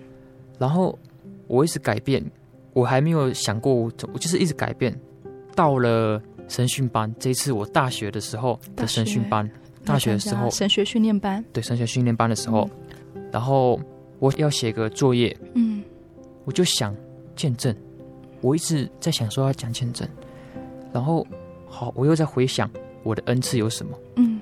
[0.59, 0.95] 然后
[1.47, 2.23] 我一直改变，
[2.73, 4.95] 我还没有想过，我就是一直改变。
[5.55, 9.49] 到了神训班，这一次我大学的时候的神训班，
[9.85, 10.49] 大学，的时候。
[10.49, 12.69] 神学训练班，对，神学训练班的时候，
[13.15, 13.79] 嗯，然后。
[14.19, 15.83] 我要写个作业，嗯，
[16.43, 16.95] 我就想
[17.35, 17.75] 见证，
[18.41, 20.09] 我一直在想说要讲见证，
[20.91, 21.23] 然后
[21.67, 22.67] 好，我又在回想
[23.03, 24.41] 我的恩赐有什么，嗯，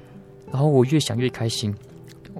[0.49, 1.75] 然后我越想越开心，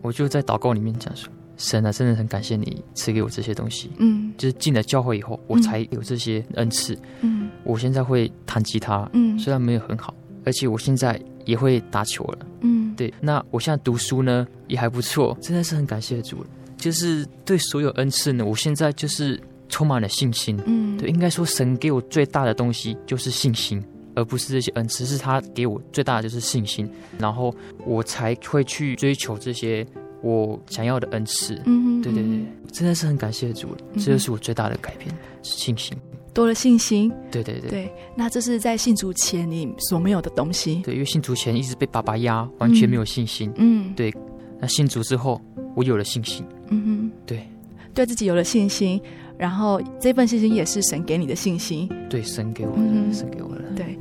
[0.01, 16.45] 我就在祷告里面讲说，神啊，真的很感谢你赐给我这些东西，嗯，就是进了教会以后，我才有这些恩赐，嗯，我现在会弹吉他，嗯，虽然没有很好，而且我现在也会打球了，嗯，对，那我现在读书呢也还不错，真的是很感谢主。
[16.77, 20.59] 就是对所有恩赐呢，我现在就是充满了信心。
[20.65, 23.83] 嗯，对，应该说神给我最大的东西就是信心，
[24.13, 26.87] 而不是这些恩赐，是他给我最大的就是信心，
[27.17, 29.87] 然后我才会去追求这些
[30.25, 31.61] 我想要的恩赐。
[31.65, 35.95] 嗯，对对对，真的是很感谢主，这就是我最大的改变，信心
[36.33, 37.13] 多了信心。
[37.31, 40.81] 对对对对，那这是在信主前你所没有的东西。
[40.83, 43.53] 对，因为信主前一直被爸爸压，完全没有信心。
[43.57, 44.11] 嗯，对，
[44.59, 45.39] 那信主之后
[45.75, 46.43] 我有了信心。
[46.69, 47.47] 嗯哼，对，
[47.93, 48.99] 对自己有了信心，
[49.37, 51.87] 然后这份信心也是神给你的信心。
[52.09, 53.63] 对，神给我的，嗯、神给我的。
[53.75, 53.95] 对。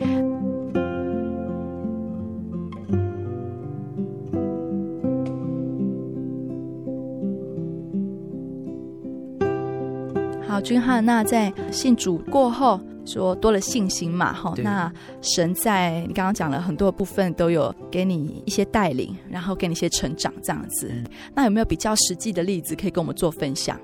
[10.54, 12.80] 好，君汉，那在信主过后。
[13.06, 14.90] 说多了信心嘛，哈，那
[15.20, 20.88] 神在你刚刚讲了很多部分都有给你一些带领，然后给你一些成长这样子。
[20.90, 23.78] 嗯、那有没有比较实际的例子可以跟我们做分享？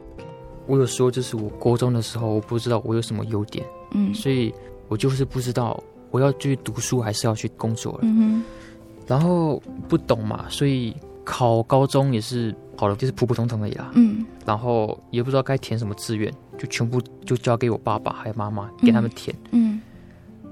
[0.66, 4.54] 我有说，就是我国中的时候，我不知道我有什么优点，嗯，所以
[4.88, 5.78] 我就是不知道
[6.10, 8.42] 我要去读书还是要去工作了，嗯，
[9.06, 16.32] 然后不懂嘛，所以考高中也是考了就是普普通通而已啦，嗯，然后也不知道该填什么志愿。
[16.60, 19.80] 就全部就交给我爸爸还有妈妈给他们填，嗯，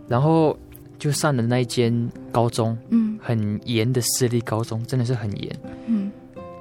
[0.09, 0.59] 然后
[0.99, 5.55] 就上了那一间高中，嗯，很严的私立高中，真的是很严，
[5.87, 6.11] 嗯，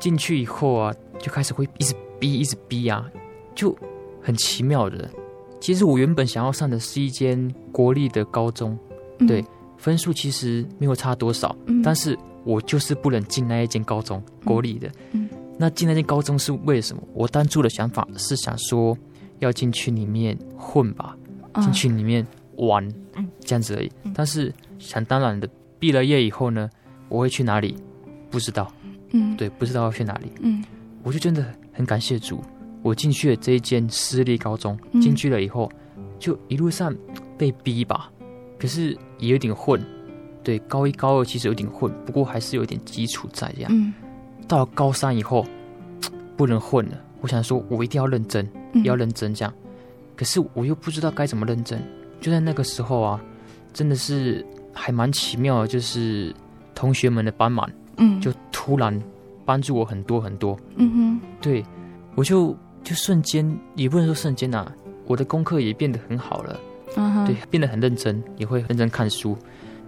[0.01, 3.09] 进去以后啊，就开始会一直逼，一直逼啊，
[3.55, 3.73] 就
[4.21, 5.09] 很奇妙的。
[5.61, 8.77] 其实我原本想要上的是一间国立的高中，
[9.19, 9.41] 嗯、对，
[9.77, 17.01] 分数其实没有差多少，嗯，但是我就是不能进那一间高中，国立的，嗯，那进那间高中是为什么？
[17.13, 18.97] 我当初的想法是想说。
[19.39, 21.15] 要进去里面混吧，
[21.61, 22.25] 进去里面
[22.55, 23.91] 玩，嗯，这样子而已。
[24.13, 26.69] 但是想当然的，毕了业以后呢，
[27.09, 27.75] 我会去哪里？
[28.29, 28.71] 不知道，
[29.11, 30.31] 嗯，对，不知道要去哪里。
[30.41, 30.63] 嗯，
[31.03, 32.41] 我就真的很感谢主，
[32.81, 35.71] 我进去了这一间私立高中，进去了以后，
[36.19, 36.95] 就一路上
[37.38, 38.11] 被逼吧，
[38.59, 39.81] 可是也有点混。
[40.43, 43.71] 对，高一高二其实有点混，不过还是有点基础在这样。
[43.73, 43.93] 嗯，
[44.47, 45.45] 到了高三以后，
[46.38, 46.97] 不能混了。
[47.19, 48.47] 我想说，我一定要认真，
[48.84, 49.53] 要认真这样。
[49.55, 49.69] 嗯、
[50.15, 51.82] 可是我又不知道该怎么认真。
[52.19, 53.21] 就在那个时候啊，
[53.73, 56.34] 真的是还蛮奇妙的，就是
[56.73, 59.01] 同学们的帮忙，嗯，就突然
[59.45, 60.57] 帮助我很多很多。
[60.75, 61.63] 嗯哼，对，
[62.15, 64.75] 我就就瞬间也不能说瞬间呐、啊，
[65.05, 66.59] 我的功课也变得很好了。
[66.95, 69.38] 嗯哼，对，变得很认真，也会认真看书，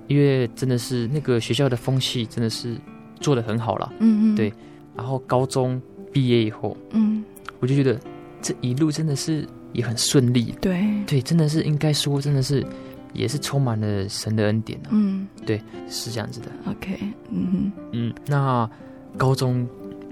[0.08, 2.78] 因为真的是那个学校的风气真的是
[3.20, 3.92] 做的很好了。
[4.00, 4.54] 嗯嗯，对，
[4.96, 5.82] 然后高中。
[6.12, 7.24] 毕业以后，嗯，
[7.60, 7.96] 我就觉得
[8.42, 12.66] 这一路真的是也很顺利，对对，真的是应该说，真的是
[13.14, 16.48] 也是充满了神的恩典啊，嗯，对，是这样子的。
[16.66, 16.98] OK，
[17.30, 18.70] 嗯嗯，那
[19.18, 19.68] 高中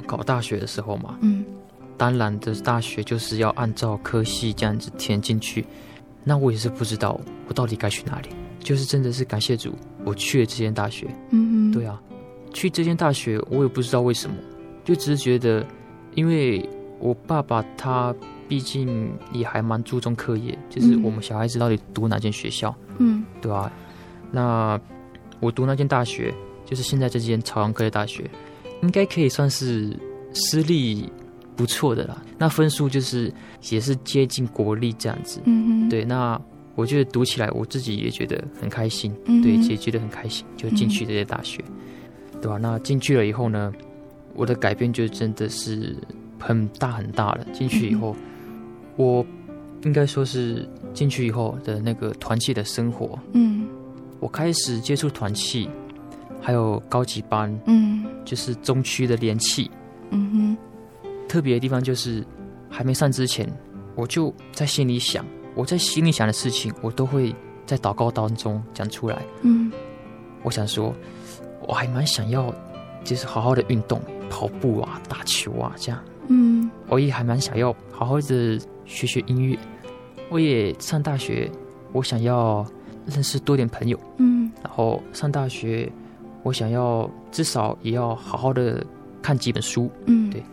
[0.06, 1.46] 搞大学的时候嘛，嗯，
[1.98, 5.66] 当然的大学就是要按照科系这样子填进去。
[6.24, 8.30] 那我也是不知道我到底该去哪里。
[8.60, 9.74] 就是真的是感谢主，
[10.04, 11.08] 我去了这间大学。
[11.30, 12.02] 嗯嗯，对啊，
[12.52, 14.36] 去这间大学我也不知道为什么，
[14.84, 15.66] 就只是觉得，
[16.16, 16.68] 因为
[17.00, 18.14] 我爸爸他
[18.48, 23.72] 毕竟也还蛮注重课业，就是我们小孩子到底读哪间学校，嗯，对啊，
[24.32, 24.80] 那
[25.40, 26.34] 我读那间大学，
[26.66, 28.30] 就是现在这间朝阳科技大学，
[28.82, 29.98] 应该可以算是
[30.34, 31.12] 私立
[31.56, 32.22] 不错的啦。
[32.38, 33.34] 那分数就是
[33.70, 35.42] 也是接近国立这样子。
[35.46, 36.40] 嗯嗯，对，那。
[36.78, 42.60] 我觉得读起来，我自己也觉得很开心，嗯、对，也觉得很开心，就进去这些大学，嗯、对吧？
[42.62, 43.74] 那进去了以后呢，
[44.36, 45.98] 我的改变就真的是
[46.40, 47.46] 很大很大的。
[47.54, 48.24] 进去以后，嗯、
[48.96, 49.26] 我
[49.84, 53.68] 应该说是进去以后的那个团契的生活，嗯，
[54.20, 55.70] 我开始接触团契，
[56.42, 59.70] 还有高级班，嗯，就是中区的联契，
[60.12, 60.58] 嗯
[61.04, 62.26] 哼，特别的地方就是
[62.70, 63.48] 还没上之前，
[63.96, 65.26] 我就在心里想。
[65.56, 67.36] 我在心里想的事情，我都会
[67.66, 69.26] 在祷告当中讲出来。
[69.42, 69.72] 嗯，
[70.44, 70.94] 我想说，
[71.68, 72.54] 我还蛮想要，
[73.04, 76.00] 就是好好的运动，跑步啊，打球啊，这样。
[76.28, 79.58] 嗯，我也还蛮想要好好的学学音乐。
[80.30, 81.50] 我也上大学，
[81.94, 82.66] 我想要
[83.06, 84.00] 认识多点朋友。
[84.18, 85.92] 嗯，然后上大学，
[86.44, 88.86] 我想要至少也要好好的
[89.22, 89.90] 看几本书。
[90.06, 90.44] 嗯，对。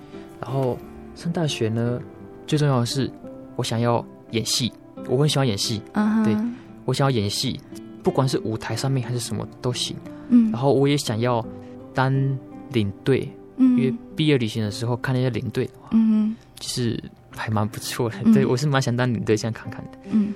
[0.40, 0.78] 然后
[1.14, 2.00] 上大学呢，
[2.46, 3.10] 最重要的是，
[3.56, 4.72] 我想要演戏。
[5.08, 6.24] 我很喜欢演戏，uh huh.
[6.24, 6.34] 对，
[6.86, 7.60] 我想要演戏，
[8.02, 9.94] 不管是舞台上面还是什么都行。
[10.28, 11.44] 嗯，然后我也想要
[11.92, 12.10] 当
[12.72, 18.16] 领队，嗯，因为毕业旅行的时候看那些领队，嗯，就是还蛮不错的。
[18.24, 19.98] 嗯、对，我是蛮想当领队这样看看的。
[20.10, 20.32] 嗯，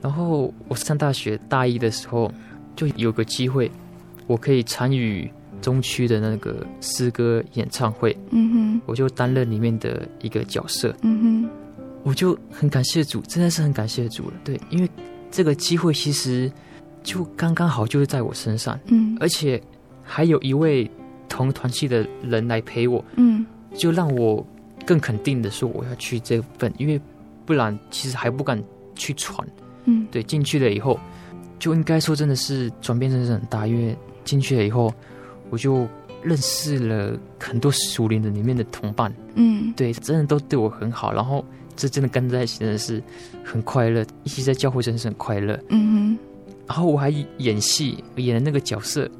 [0.00, 2.32] 然后我上大学大一的时候，
[2.76, 3.70] 就有个机会，
[4.26, 5.30] 我可以参与
[5.62, 8.16] 中区的那个诗歌演唱会。
[8.30, 10.94] 嗯哼，我就担任里面的一个角色。
[11.02, 11.50] 嗯哼。
[12.06, 14.34] 我就很感谢主，真的是很感谢主了。
[14.44, 14.90] 对，因为
[15.30, 16.52] 这个机会其实
[17.02, 19.58] 就刚刚好就是在我身上，嗯，而且
[20.02, 20.90] 还有一位
[21.36, 24.46] 同团系的人来陪我，嗯，就让我
[24.86, 27.00] 更肯定的说我要去这份，因为
[27.44, 28.62] 不然其实还不敢
[28.94, 29.46] 去闯，
[29.84, 30.98] 嗯，对，进去了以后
[31.58, 34.92] 就应该说真的是转变真的是很大，因为进去了以后
[35.50, 35.86] 我就
[36.22, 41.44] 认识了很多熟龄的里面的同伴，嗯，对，真的都对我很好，然后。
[41.76, 43.02] 这真的跟在一起真的是
[43.42, 45.58] 很快乐，一起在教会真的是很快乐。
[45.70, 46.18] 嗯哼，
[46.68, 49.10] 然后我还演戏，演的那个角色，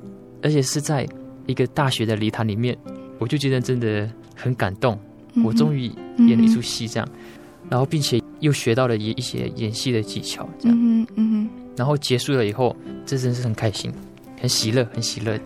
[0.40, 1.04] 而且是在
[1.46, 2.76] 一个大学的礼堂里面，
[3.18, 4.98] 我就觉得真的很感动。
[5.34, 10.78] 嗯、哼我终于演了一出戏，这样，嗯、然后并且又学到了一一些演戏的技巧，这样。
[10.78, 12.74] 嗯哼，嗯哼，然后结束了以后，
[13.04, 13.92] 这真是很开心，
[14.40, 15.38] 很喜乐，很喜乐。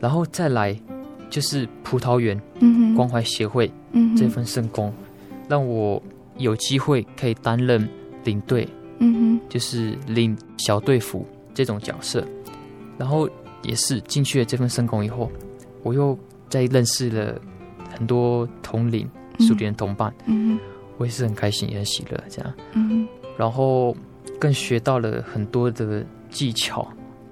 [0.00, 0.76] 然后再来
[1.30, 2.40] 就是葡萄园
[2.94, 3.70] 关怀协会
[4.16, 6.02] 这份圣工，嗯、哼让我。
[6.36, 7.88] 有机会可以担任
[8.24, 8.66] 领队，
[8.98, 11.24] 嗯哼，就是领小队服
[11.54, 12.26] 这种角色，
[12.98, 13.30] 然后
[13.64, 15.30] 也是进去了这份圣工以后，
[15.82, 16.16] 我又
[16.48, 17.40] 再认识了
[17.92, 19.08] 很多同龄
[19.40, 20.60] 属灵的同伴，嗯哼，
[20.98, 23.06] 我也是很开心也很喜乐这样，嗯，
[23.36, 23.96] 然后
[24.38, 26.86] 更学到了很多的技巧，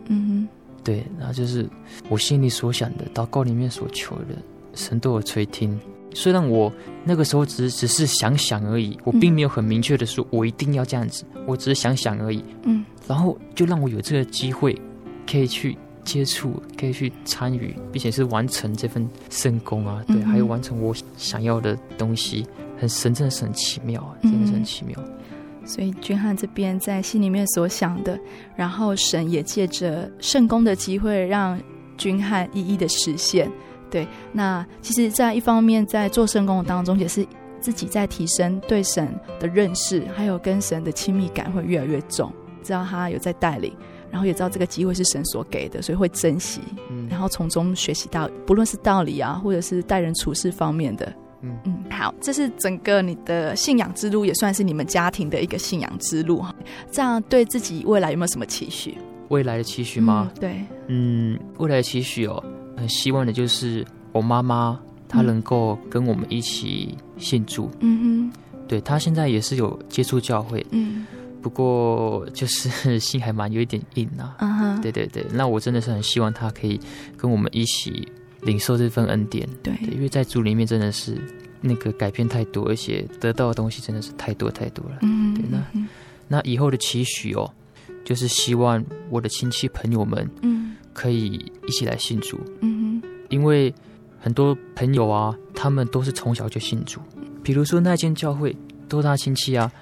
[0.07, 0.49] 嗯，
[0.83, 1.69] 对，然后就是
[2.09, 4.37] 我心里所想的祷告里面所求的，
[4.75, 5.79] 神都有垂听。
[6.15, 6.71] 虽然我
[7.05, 12.45] 那个时候只只是想想而已，我并没有很明确的说，我一定要这样子，我只是想想而已。
[12.65, 14.79] 嗯，然后就让我有这个机会，
[15.27, 22.47] 可以去接触，可以去参与，并且是完成这份圣功啊，对，嗯、还有完成我想要的东西，
[22.79, 24.97] 很神，真的是很奇妙啊，真的是很奇妙。
[24.99, 28.19] 嗯、所以君汉这边在心里面所想的，
[28.57, 31.61] 然后神也借着圣功的机会，让
[31.97, 33.51] 君汉一一的实现。
[33.91, 37.27] 对，那其实，在一方面，在做圣工当中，也是
[37.61, 42.33] 自己在提升对神的认识，还有跟神的亲密感会越来越重。
[42.63, 43.71] 知道他有在带领，
[44.13, 46.61] 然后也知道这个机会是神所给的，所以会珍惜，
[46.91, 51.11] 嗯，然后从中学习到，不论是道理啊，或者是待人处事方面的，
[51.41, 51.83] 嗯嗯。
[51.91, 56.55] 好，这是整个你的信仰之路，也算是你们家庭的一个信仰之路哈。
[56.91, 58.97] 这样对自己未来有没有什么期许？
[59.29, 60.31] 未来的期许吗？
[60.35, 62.43] 嗯、对，嗯，未来的期许哦。
[62.77, 67.71] 很希望的就是我妈妈她能够跟我们一起信主。
[67.81, 68.39] 嗯哼，
[68.69, 71.07] 对，她现在也是有接触教会，嗯，
[71.43, 74.79] 不过就是 心还蛮有一点硬啊。
[74.81, 76.81] 对对对，那我真的是很希望他可以
[77.17, 78.07] 跟我们一起
[78.43, 79.49] 领受这份恩典。
[79.63, 81.19] 对，对，因为在主里面真的是
[81.61, 84.99] 那个改变太多，而且得到的东西真的是太多太多了。
[85.03, 85.89] 嗯哼，对，那
[86.29, 87.53] 那以后的期许哦，
[88.05, 90.61] 就是希望我的亲戚朋友们，嗯。
[90.95, 93.75] 可以一起来信主，嗯哼，因为
[94.21, 97.01] 很多朋友啊，他们都是从小就信主，
[97.43, 98.55] 比如说那间教会
[98.91, 99.73] 多大亲戚啊，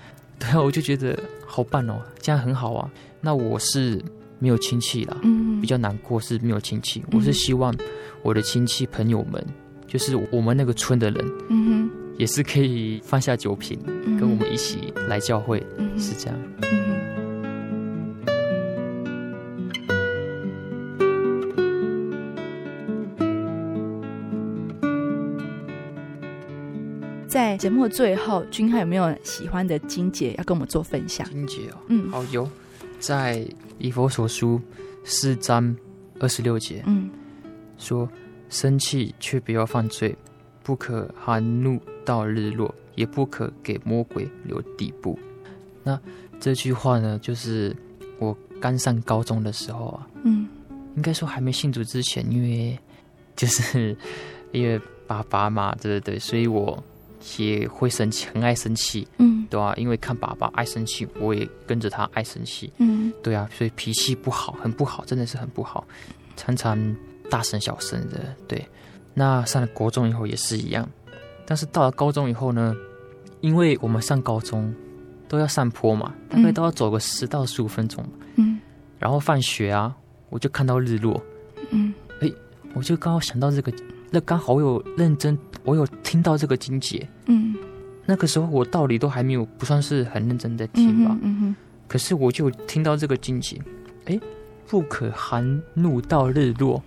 [0.41, 1.17] 对啊，我就觉得
[1.47, 2.91] 好棒哦，这样很好啊。
[3.21, 4.03] 那我是
[4.39, 7.05] 没有亲戚啦，嗯，比较难过是没有亲戚。
[7.13, 7.73] 我是希望
[8.23, 9.45] 我的亲戚朋友们，
[9.87, 13.79] 就是我们那个村的人，嗯哼，也是可以放下酒瓶，
[14.19, 15.65] 跟我们一起来教会，
[15.99, 16.39] 是这样。
[27.41, 31.27] 在节目的最后，君汉有没有喜欢的金姐要跟我们做分享？
[31.31, 32.47] 金姐哦，嗯，好，有，
[32.99, 33.43] 在
[33.79, 34.61] 以佛所书
[35.05, 35.75] 四章
[36.19, 37.09] 二十六节，嗯，
[37.79, 38.07] 说
[38.51, 40.15] 生气却不要犯罪，
[40.63, 45.19] 不可含怒到日落，也不可给魔鬼留地步。
[45.83, 45.99] 那
[46.39, 47.75] 这句话呢，就是
[48.19, 50.47] 我刚上高中的时候啊，嗯，
[50.95, 52.79] 应该说还没信主之前，因为
[53.35, 53.97] 就是
[54.53, 56.79] 因为爸爸嘛，对对对，所以我。
[57.37, 65.87] 也会生气，很爱生气，嗯，对啊，因为看爸爸爱生气，我也跟着他爱生气，嗯，对啊，所以脾气不好，很不好，真的是很不好，
[66.37, 66.97] 常常
[67.31, 68.35] 大声小声的。
[68.49, 68.67] 对，
[69.13, 70.89] 那上了国中以后也是一样，
[71.45, 72.75] 但是到了高中以后呢，
[73.41, 74.75] 因为我们上高中
[75.29, 78.03] 都要上坡嘛，大概都要走个十到十五分钟，
[78.37, 78.59] 嗯，
[78.99, 79.95] 然后放学啊，
[80.31, 81.23] 我就看到日落，
[81.71, 82.33] 嗯，哎，
[82.73, 83.71] 我就刚好想到这个。
[84.11, 87.55] 那刚好我有认真，我有听到这个经节，嗯，
[88.05, 91.57] 那个时候我道理都还没有，不算是很认真的听吧，嗯，嗯哼，
[91.87, 93.57] 可是我就听到这个经节，
[94.07, 94.19] 哎，
[94.67, 96.83] 不可含怒到日落，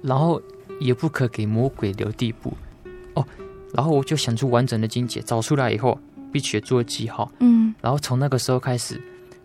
[0.00, 0.40] 然后
[0.78, 2.52] 也不可给魔鬼留地步，
[3.14, 3.26] 哦，
[3.74, 5.98] 然后我就想出完整的经节，找出来以后，
[6.30, 9.00] 并且做记号，嗯，然后从那个时候开始，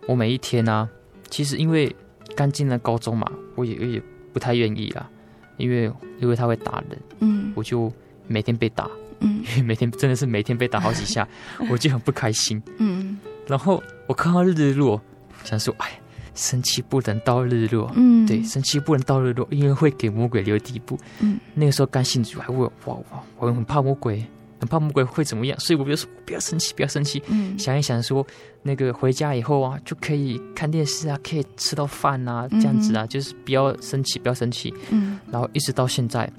[0.07, 0.89] 我每一天呢、啊，
[1.32, 1.95] 其实因为
[2.36, 5.09] 刚进了高中嘛，我也也不太愿意啦。
[5.58, 7.91] 因为因为他会打人，嗯，我就
[8.28, 8.89] 每天被打，
[9.20, 11.28] 嗯，因为每天真的是每天被打好几下，
[11.70, 15.01] 我就很不开心，嗯，然后我看到日落，
[15.43, 15.99] 想说，哎，
[16.34, 24.26] 生气不能到日落，嗯，对，生气不能到日落，因为会给魔鬼留地步，嗯，那个时候刚信主还问，哇哇，我很怕魔鬼。
[24.60, 27.22] 很怕魔鬼会怎么样，所以我就说不要生气，不要生气。
[27.28, 28.26] 嗯，想一想说，
[28.64, 34.74] 那个回家以后啊，就可以看电视啊，可以吃到饭啊，这样子啊，嗯、就是不要生气，不要生气。
[34.91, 36.32] 嗯，然后一直到现在，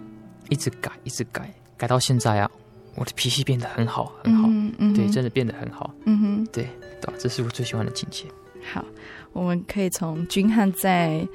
[0.49, 2.51] 一直改，一直改，改到现在啊，
[2.95, 4.49] 我的脾气变得很好，很好。
[4.49, 5.95] 嗯嗯，对，真的变得很好。
[6.05, 6.69] 嗯哼，对，
[7.01, 8.25] 对，这是我最喜欢的境界。
[8.73, 8.85] 好，
[9.33, 11.27] 我们可以从君汉在。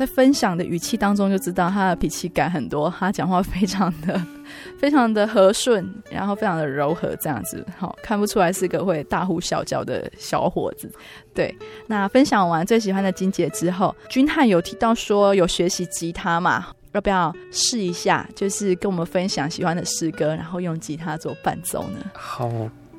[0.00, 4.18] 在分享的语气当中，就知道他的脾气改很多，他讲话非常的、
[4.80, 10.90] 非常的和顺，然后非常的柔和，这样子，好，看不出来是个会大呼小叫的小伙子。
[11.34, 11.54] 对，
[11.86, 16.68] 那分享完最喜欢的金姐之后，君汉有提到说有学习吉他嘛？
[16.92, 18.26] 要不要试一下？
[18.34, 21.98] 就是跟我们分享喜欢的诗歌，然后用吉他做伴奏呢？
[22.14, 22.50] 好，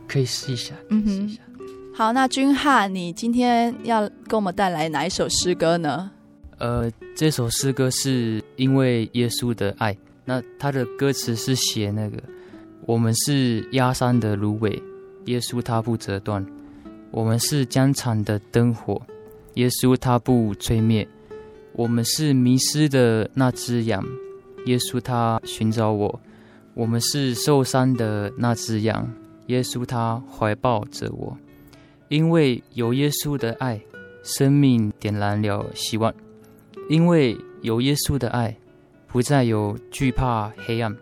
[0.07, 1.37] 可以试一下，嗯哼。
[1.95, 6.11] 好，那君汉，你今天要给我们带来哪一首诗歌呢？
[6.61, 9.97] 呃，这首诗歌是因为耶稣的爱。
[10.23, 12.21] 那他的歌词是写那个：
[12.85, 14.79] 我们是压伤的芦苇，
[15.25, 16.45] 耶稣他不折断；
[17.09, 19.01] 我们是疆场的灯火，
[19.55, 21.03] 耶稣他不吹灭；
[21.73, 24.05] 我们是迷失的那只羊，
[24.67, 26.19] 耶稣他寻找我；
[26.75, 29.11] 我们是受伤的那只羊，
[29.47, 31.35] 耶稣他怀抱着我。
[32.07, 33.81] 因为有耶稣的爱，
[34.23, 36.13] 生命点燃了希望。
[36.89, 38.55] 因为有耶稣的爱，
[39.07, 40.95] 不再有惧怕黑暗。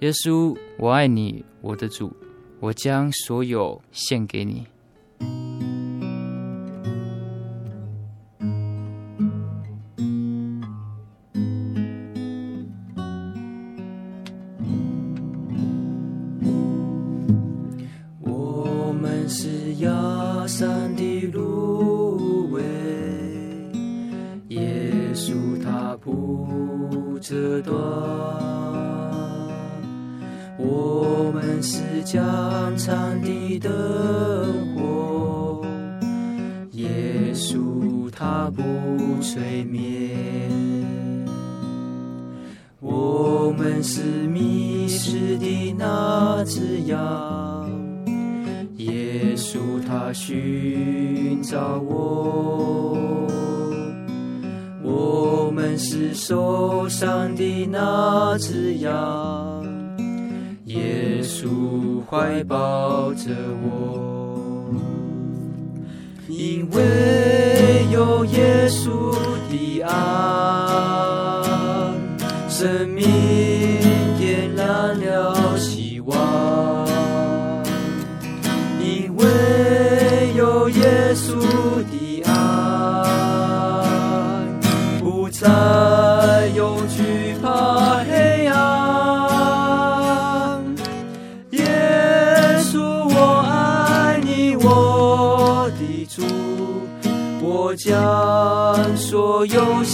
[0.00, 2.12] 耶稣，我爱你，我的主，
[2.60, 4.66] 我将所有献给你。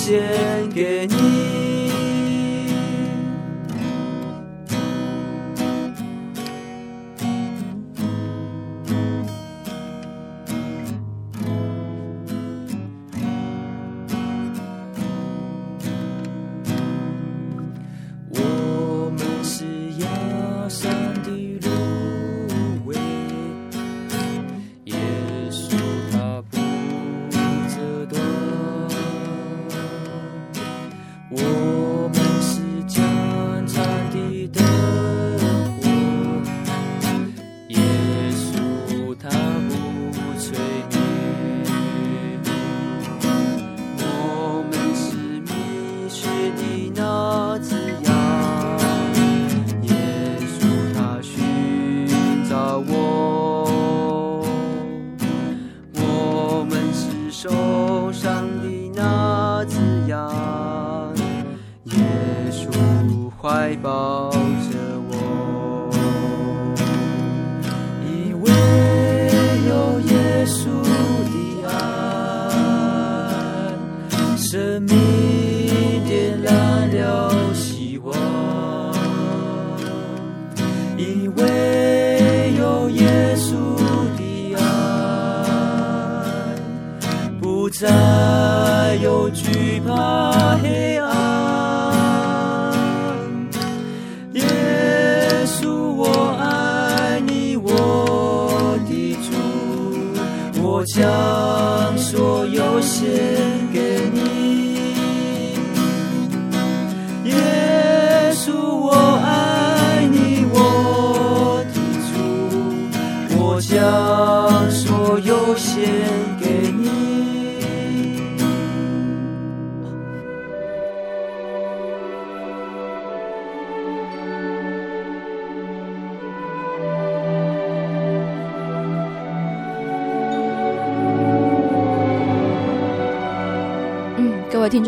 [0.01, 0.18] 献
[0.74, 1.80] 给你。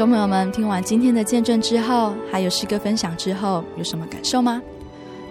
[0.07, 4.61] 朋友们，听完今天的见证之后，还有诗歌分享之后，有什么感受吗？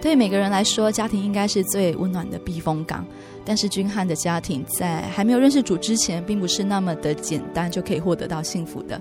[0.00, 3.04] 对每个人来说，家庭应该是最温暖的避风港。
[3.44, 9.00] 但是君汉的家庭在还没有认识主之前，并不是那么的简单就可以获得到幸福的。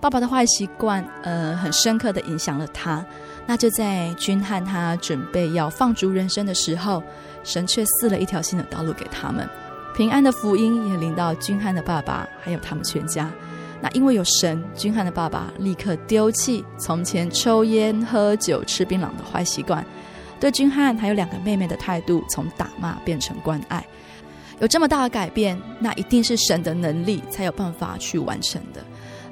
[0.00, 3.04] 爸爸的坏习惯，呃，很深刻的影响了他。
[3.46, 7.02] 那就在君汉他准备要放逐人生的时候，
[7.42, 9.48] 神却赐了一条新的道路给他们。
[9.96, 13.28] 平安的福音也临到君汉的爸爸，还有他们全家。
[13.80, 19.84] 那因为有神，君汉的爸爸立刻丢弃从前抽烟、喝酒、吃槟榔的坏习惯，
[20.40, 23.86] 对君汉还有两个妹妹的态度从打骂变成关爱。
[24.60, 28.82] 有这么大的改变，那一定是神的能力才有办法去完成的。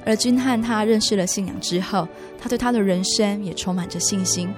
[0.05, 2.07] 而君汉他认识了信仰之后，
[2.40, 4.49] 他对他的人生也充满着信心。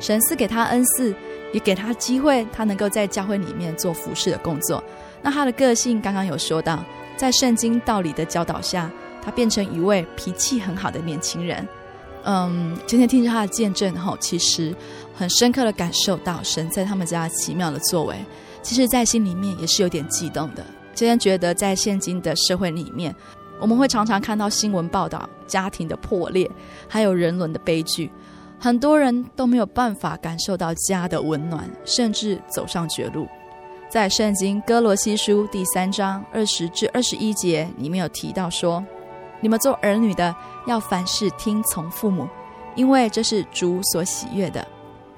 [0.00, 1.14] 神赐给他恩赐，
[1.52, 4.82] 也给他机会，他能够在教会里面做服侍的工作。
[5.22, 6.84] 那他的个性刚刚有说到，
[7.16, 8.90] 在圣经道理的教导下。
[9.26, 11.66] 他变成一位脾气很好的年轻人，
[12.22, 14.72] 嗯，今天听着他的见证后，其实
[15.16, 18.14] 很深刻的感受到神在他们家奇妙的作为。
[18.62, 20.64] 其实，在心里面也是有点激动的。
[20.94, 23.12] 今天觉得在现今的社会里面，
[23.60, 26.48] 我们会常常看到新闻报道家庭的破裂，
[26.86, 28.08] 还有人伦的悲剧，
[28.60, 33.26] 很多人都没有办法感受到家的温暖，甚至走上绝路。
[33.90, 38.84] 在圣经哥罗西书第三章二十至二十一节里面有提到说。
[39.46, 40.34] 你们做儿女的，
[40.66, 42.28] 要凡事听从父母，
[42.74, 44.66] 因为这是主所喜悦的。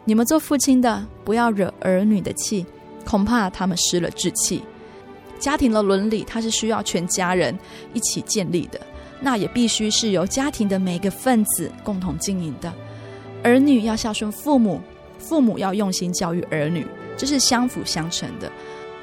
[0.05, 2.67] 你们做父亲的，不要惹儿女的气，
[3.07, 4.63] 恐怕他们失了志气。
[5.39, 7.59] 家庭的伦理，它是需要全家人
[7.95, 8.79] 一起建立的，
[9.19, 12.71] 那也必须是由家庭的每一个分子共同经营的。
[13.43, 14.79] 儿女要孝顺父母，
[15.19, 18.53] 父母要用心教育儿女，这是相辅相成的。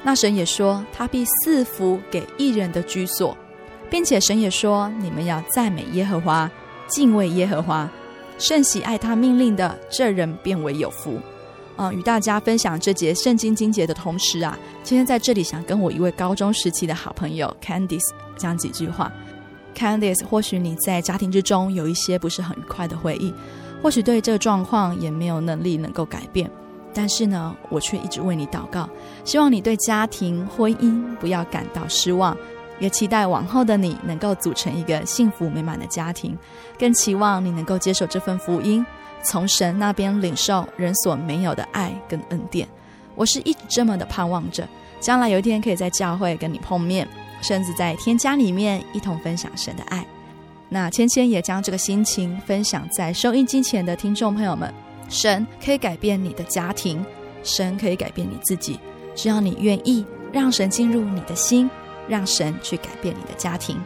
[0.04, 3.36] 那神也说，他必赐福给义人的居所。
[3.90, 6.50] 并且神也说：“你们要赞美耶和华，
[6.86, 7.88] 敬畏耶和华，
[8.38, 11.18] 甚喜爱他命令的，这人便为有福。”
[11.78, 19.12] 嗯，与大家分享这节圣经经节的同时啊，今天在这里想跟我一位高中时期的好朋友 Candice 讲几句话。
[19.76, 23.30] Candice，或许你在家庭之中有一些不是很愉快的回忆，
[23.82, 26.50] 或许对这个状况也没有能力能够改变，
[26.94, 28.88] 但是呢，我却一直为你祷告，
[29.22, 32.34] 希望你对家庭婚姻不要感到失望，
[32.78, 36.36] 也期待往后的你能够组成一个幸福美满的家庭，
[36.78, 38.84] 更期望你能够接受这份福音，
[39.22, 42.68] 从神那边领受人所没有的爱跟恩典。
[43.14, 44.68] 我是一直这么的盼望着，
[45.00, 47.08] 将来有一天可以在教会跟你碰面，
[47.40, 50.06] 甚至在天家里面一同分享神的爱。
[50.68, 54.72] 那芊芊也将这个心情分享在收音机前的听众朋友们。
[55.08, 57.00] 神可以改变你的家庭，
[57.44, 58.80] 神可以改变你自己，
[59.14, 61.70] 只要你愿意让神进入你的心，
[62.08, 63.80] 让神去改变你的家庭。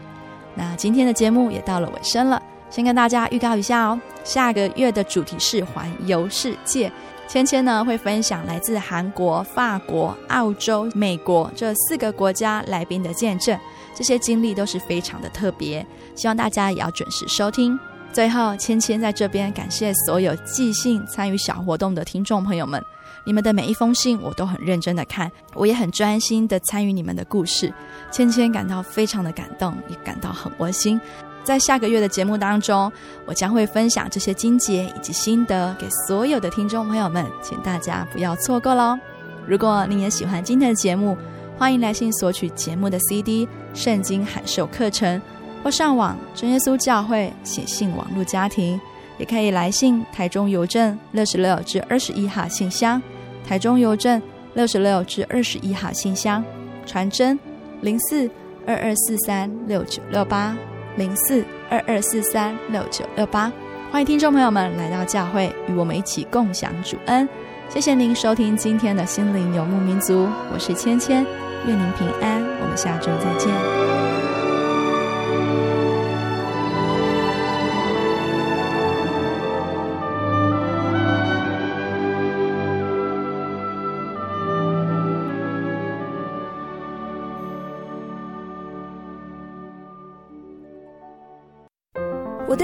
[0.54, 6.90] 那今天的节目也到了尾声了，先跟大家预告一下哦，下个月的主题是环游世界。
[7.28, 13.56] 芊芊呢会分享来自韩国、法国、澳洲、美国这四个国家来宾的见证，
[13.94, 17.78] 这些经历都是非常的特别，希望大家也要准时收听。
[18.12, 22.84] 最后，芊芊在这边感谢所有寄信参与小活动的听众朋友们，
[23.24, 27.72] 你们的每一封信我都很认真的看，我也很专心的参与你们的故事。
[28.10, 31.00] 芊芊感到非常的感动，也感到很窝心。
[31.44, 32.92] 在下个月的节目当中，
[33.26, 38.98] 我将会分享这些经节以及心得给所有的听众朋友们，请大家不要错过喽。
[39.46, 41.16] 如果你也喜欢今天的节目，
[41.56, 45.18] 欢迎来信索取节目的 CD《圣经函授课程》。
[45.62, 48.80] 或上网真耶稣教会写信网络家庭，
[49.18, 53.00] 也可以来信台中邮政六十六至二十一号信箱，
[53.46, 54.20] 台中邮政
[54.54, 56.42] 六十六至二十一号信箱，
[56.86, 57.38] 传真
[57.82, 58.28] 零四
[58.66, 60.56] 二二四三六九六八
[60.96, 63.52] 零四二二四三六九六八，
[63.92, 67.28] 欢迎听众朋友们来到教会，与我们一起共享主恩。
[67.68, 71.24] 谢谢您收听今天的心灵游牧民族，我是芊芊，
[71.66, 73.79] 愿您平安，我们下周再见。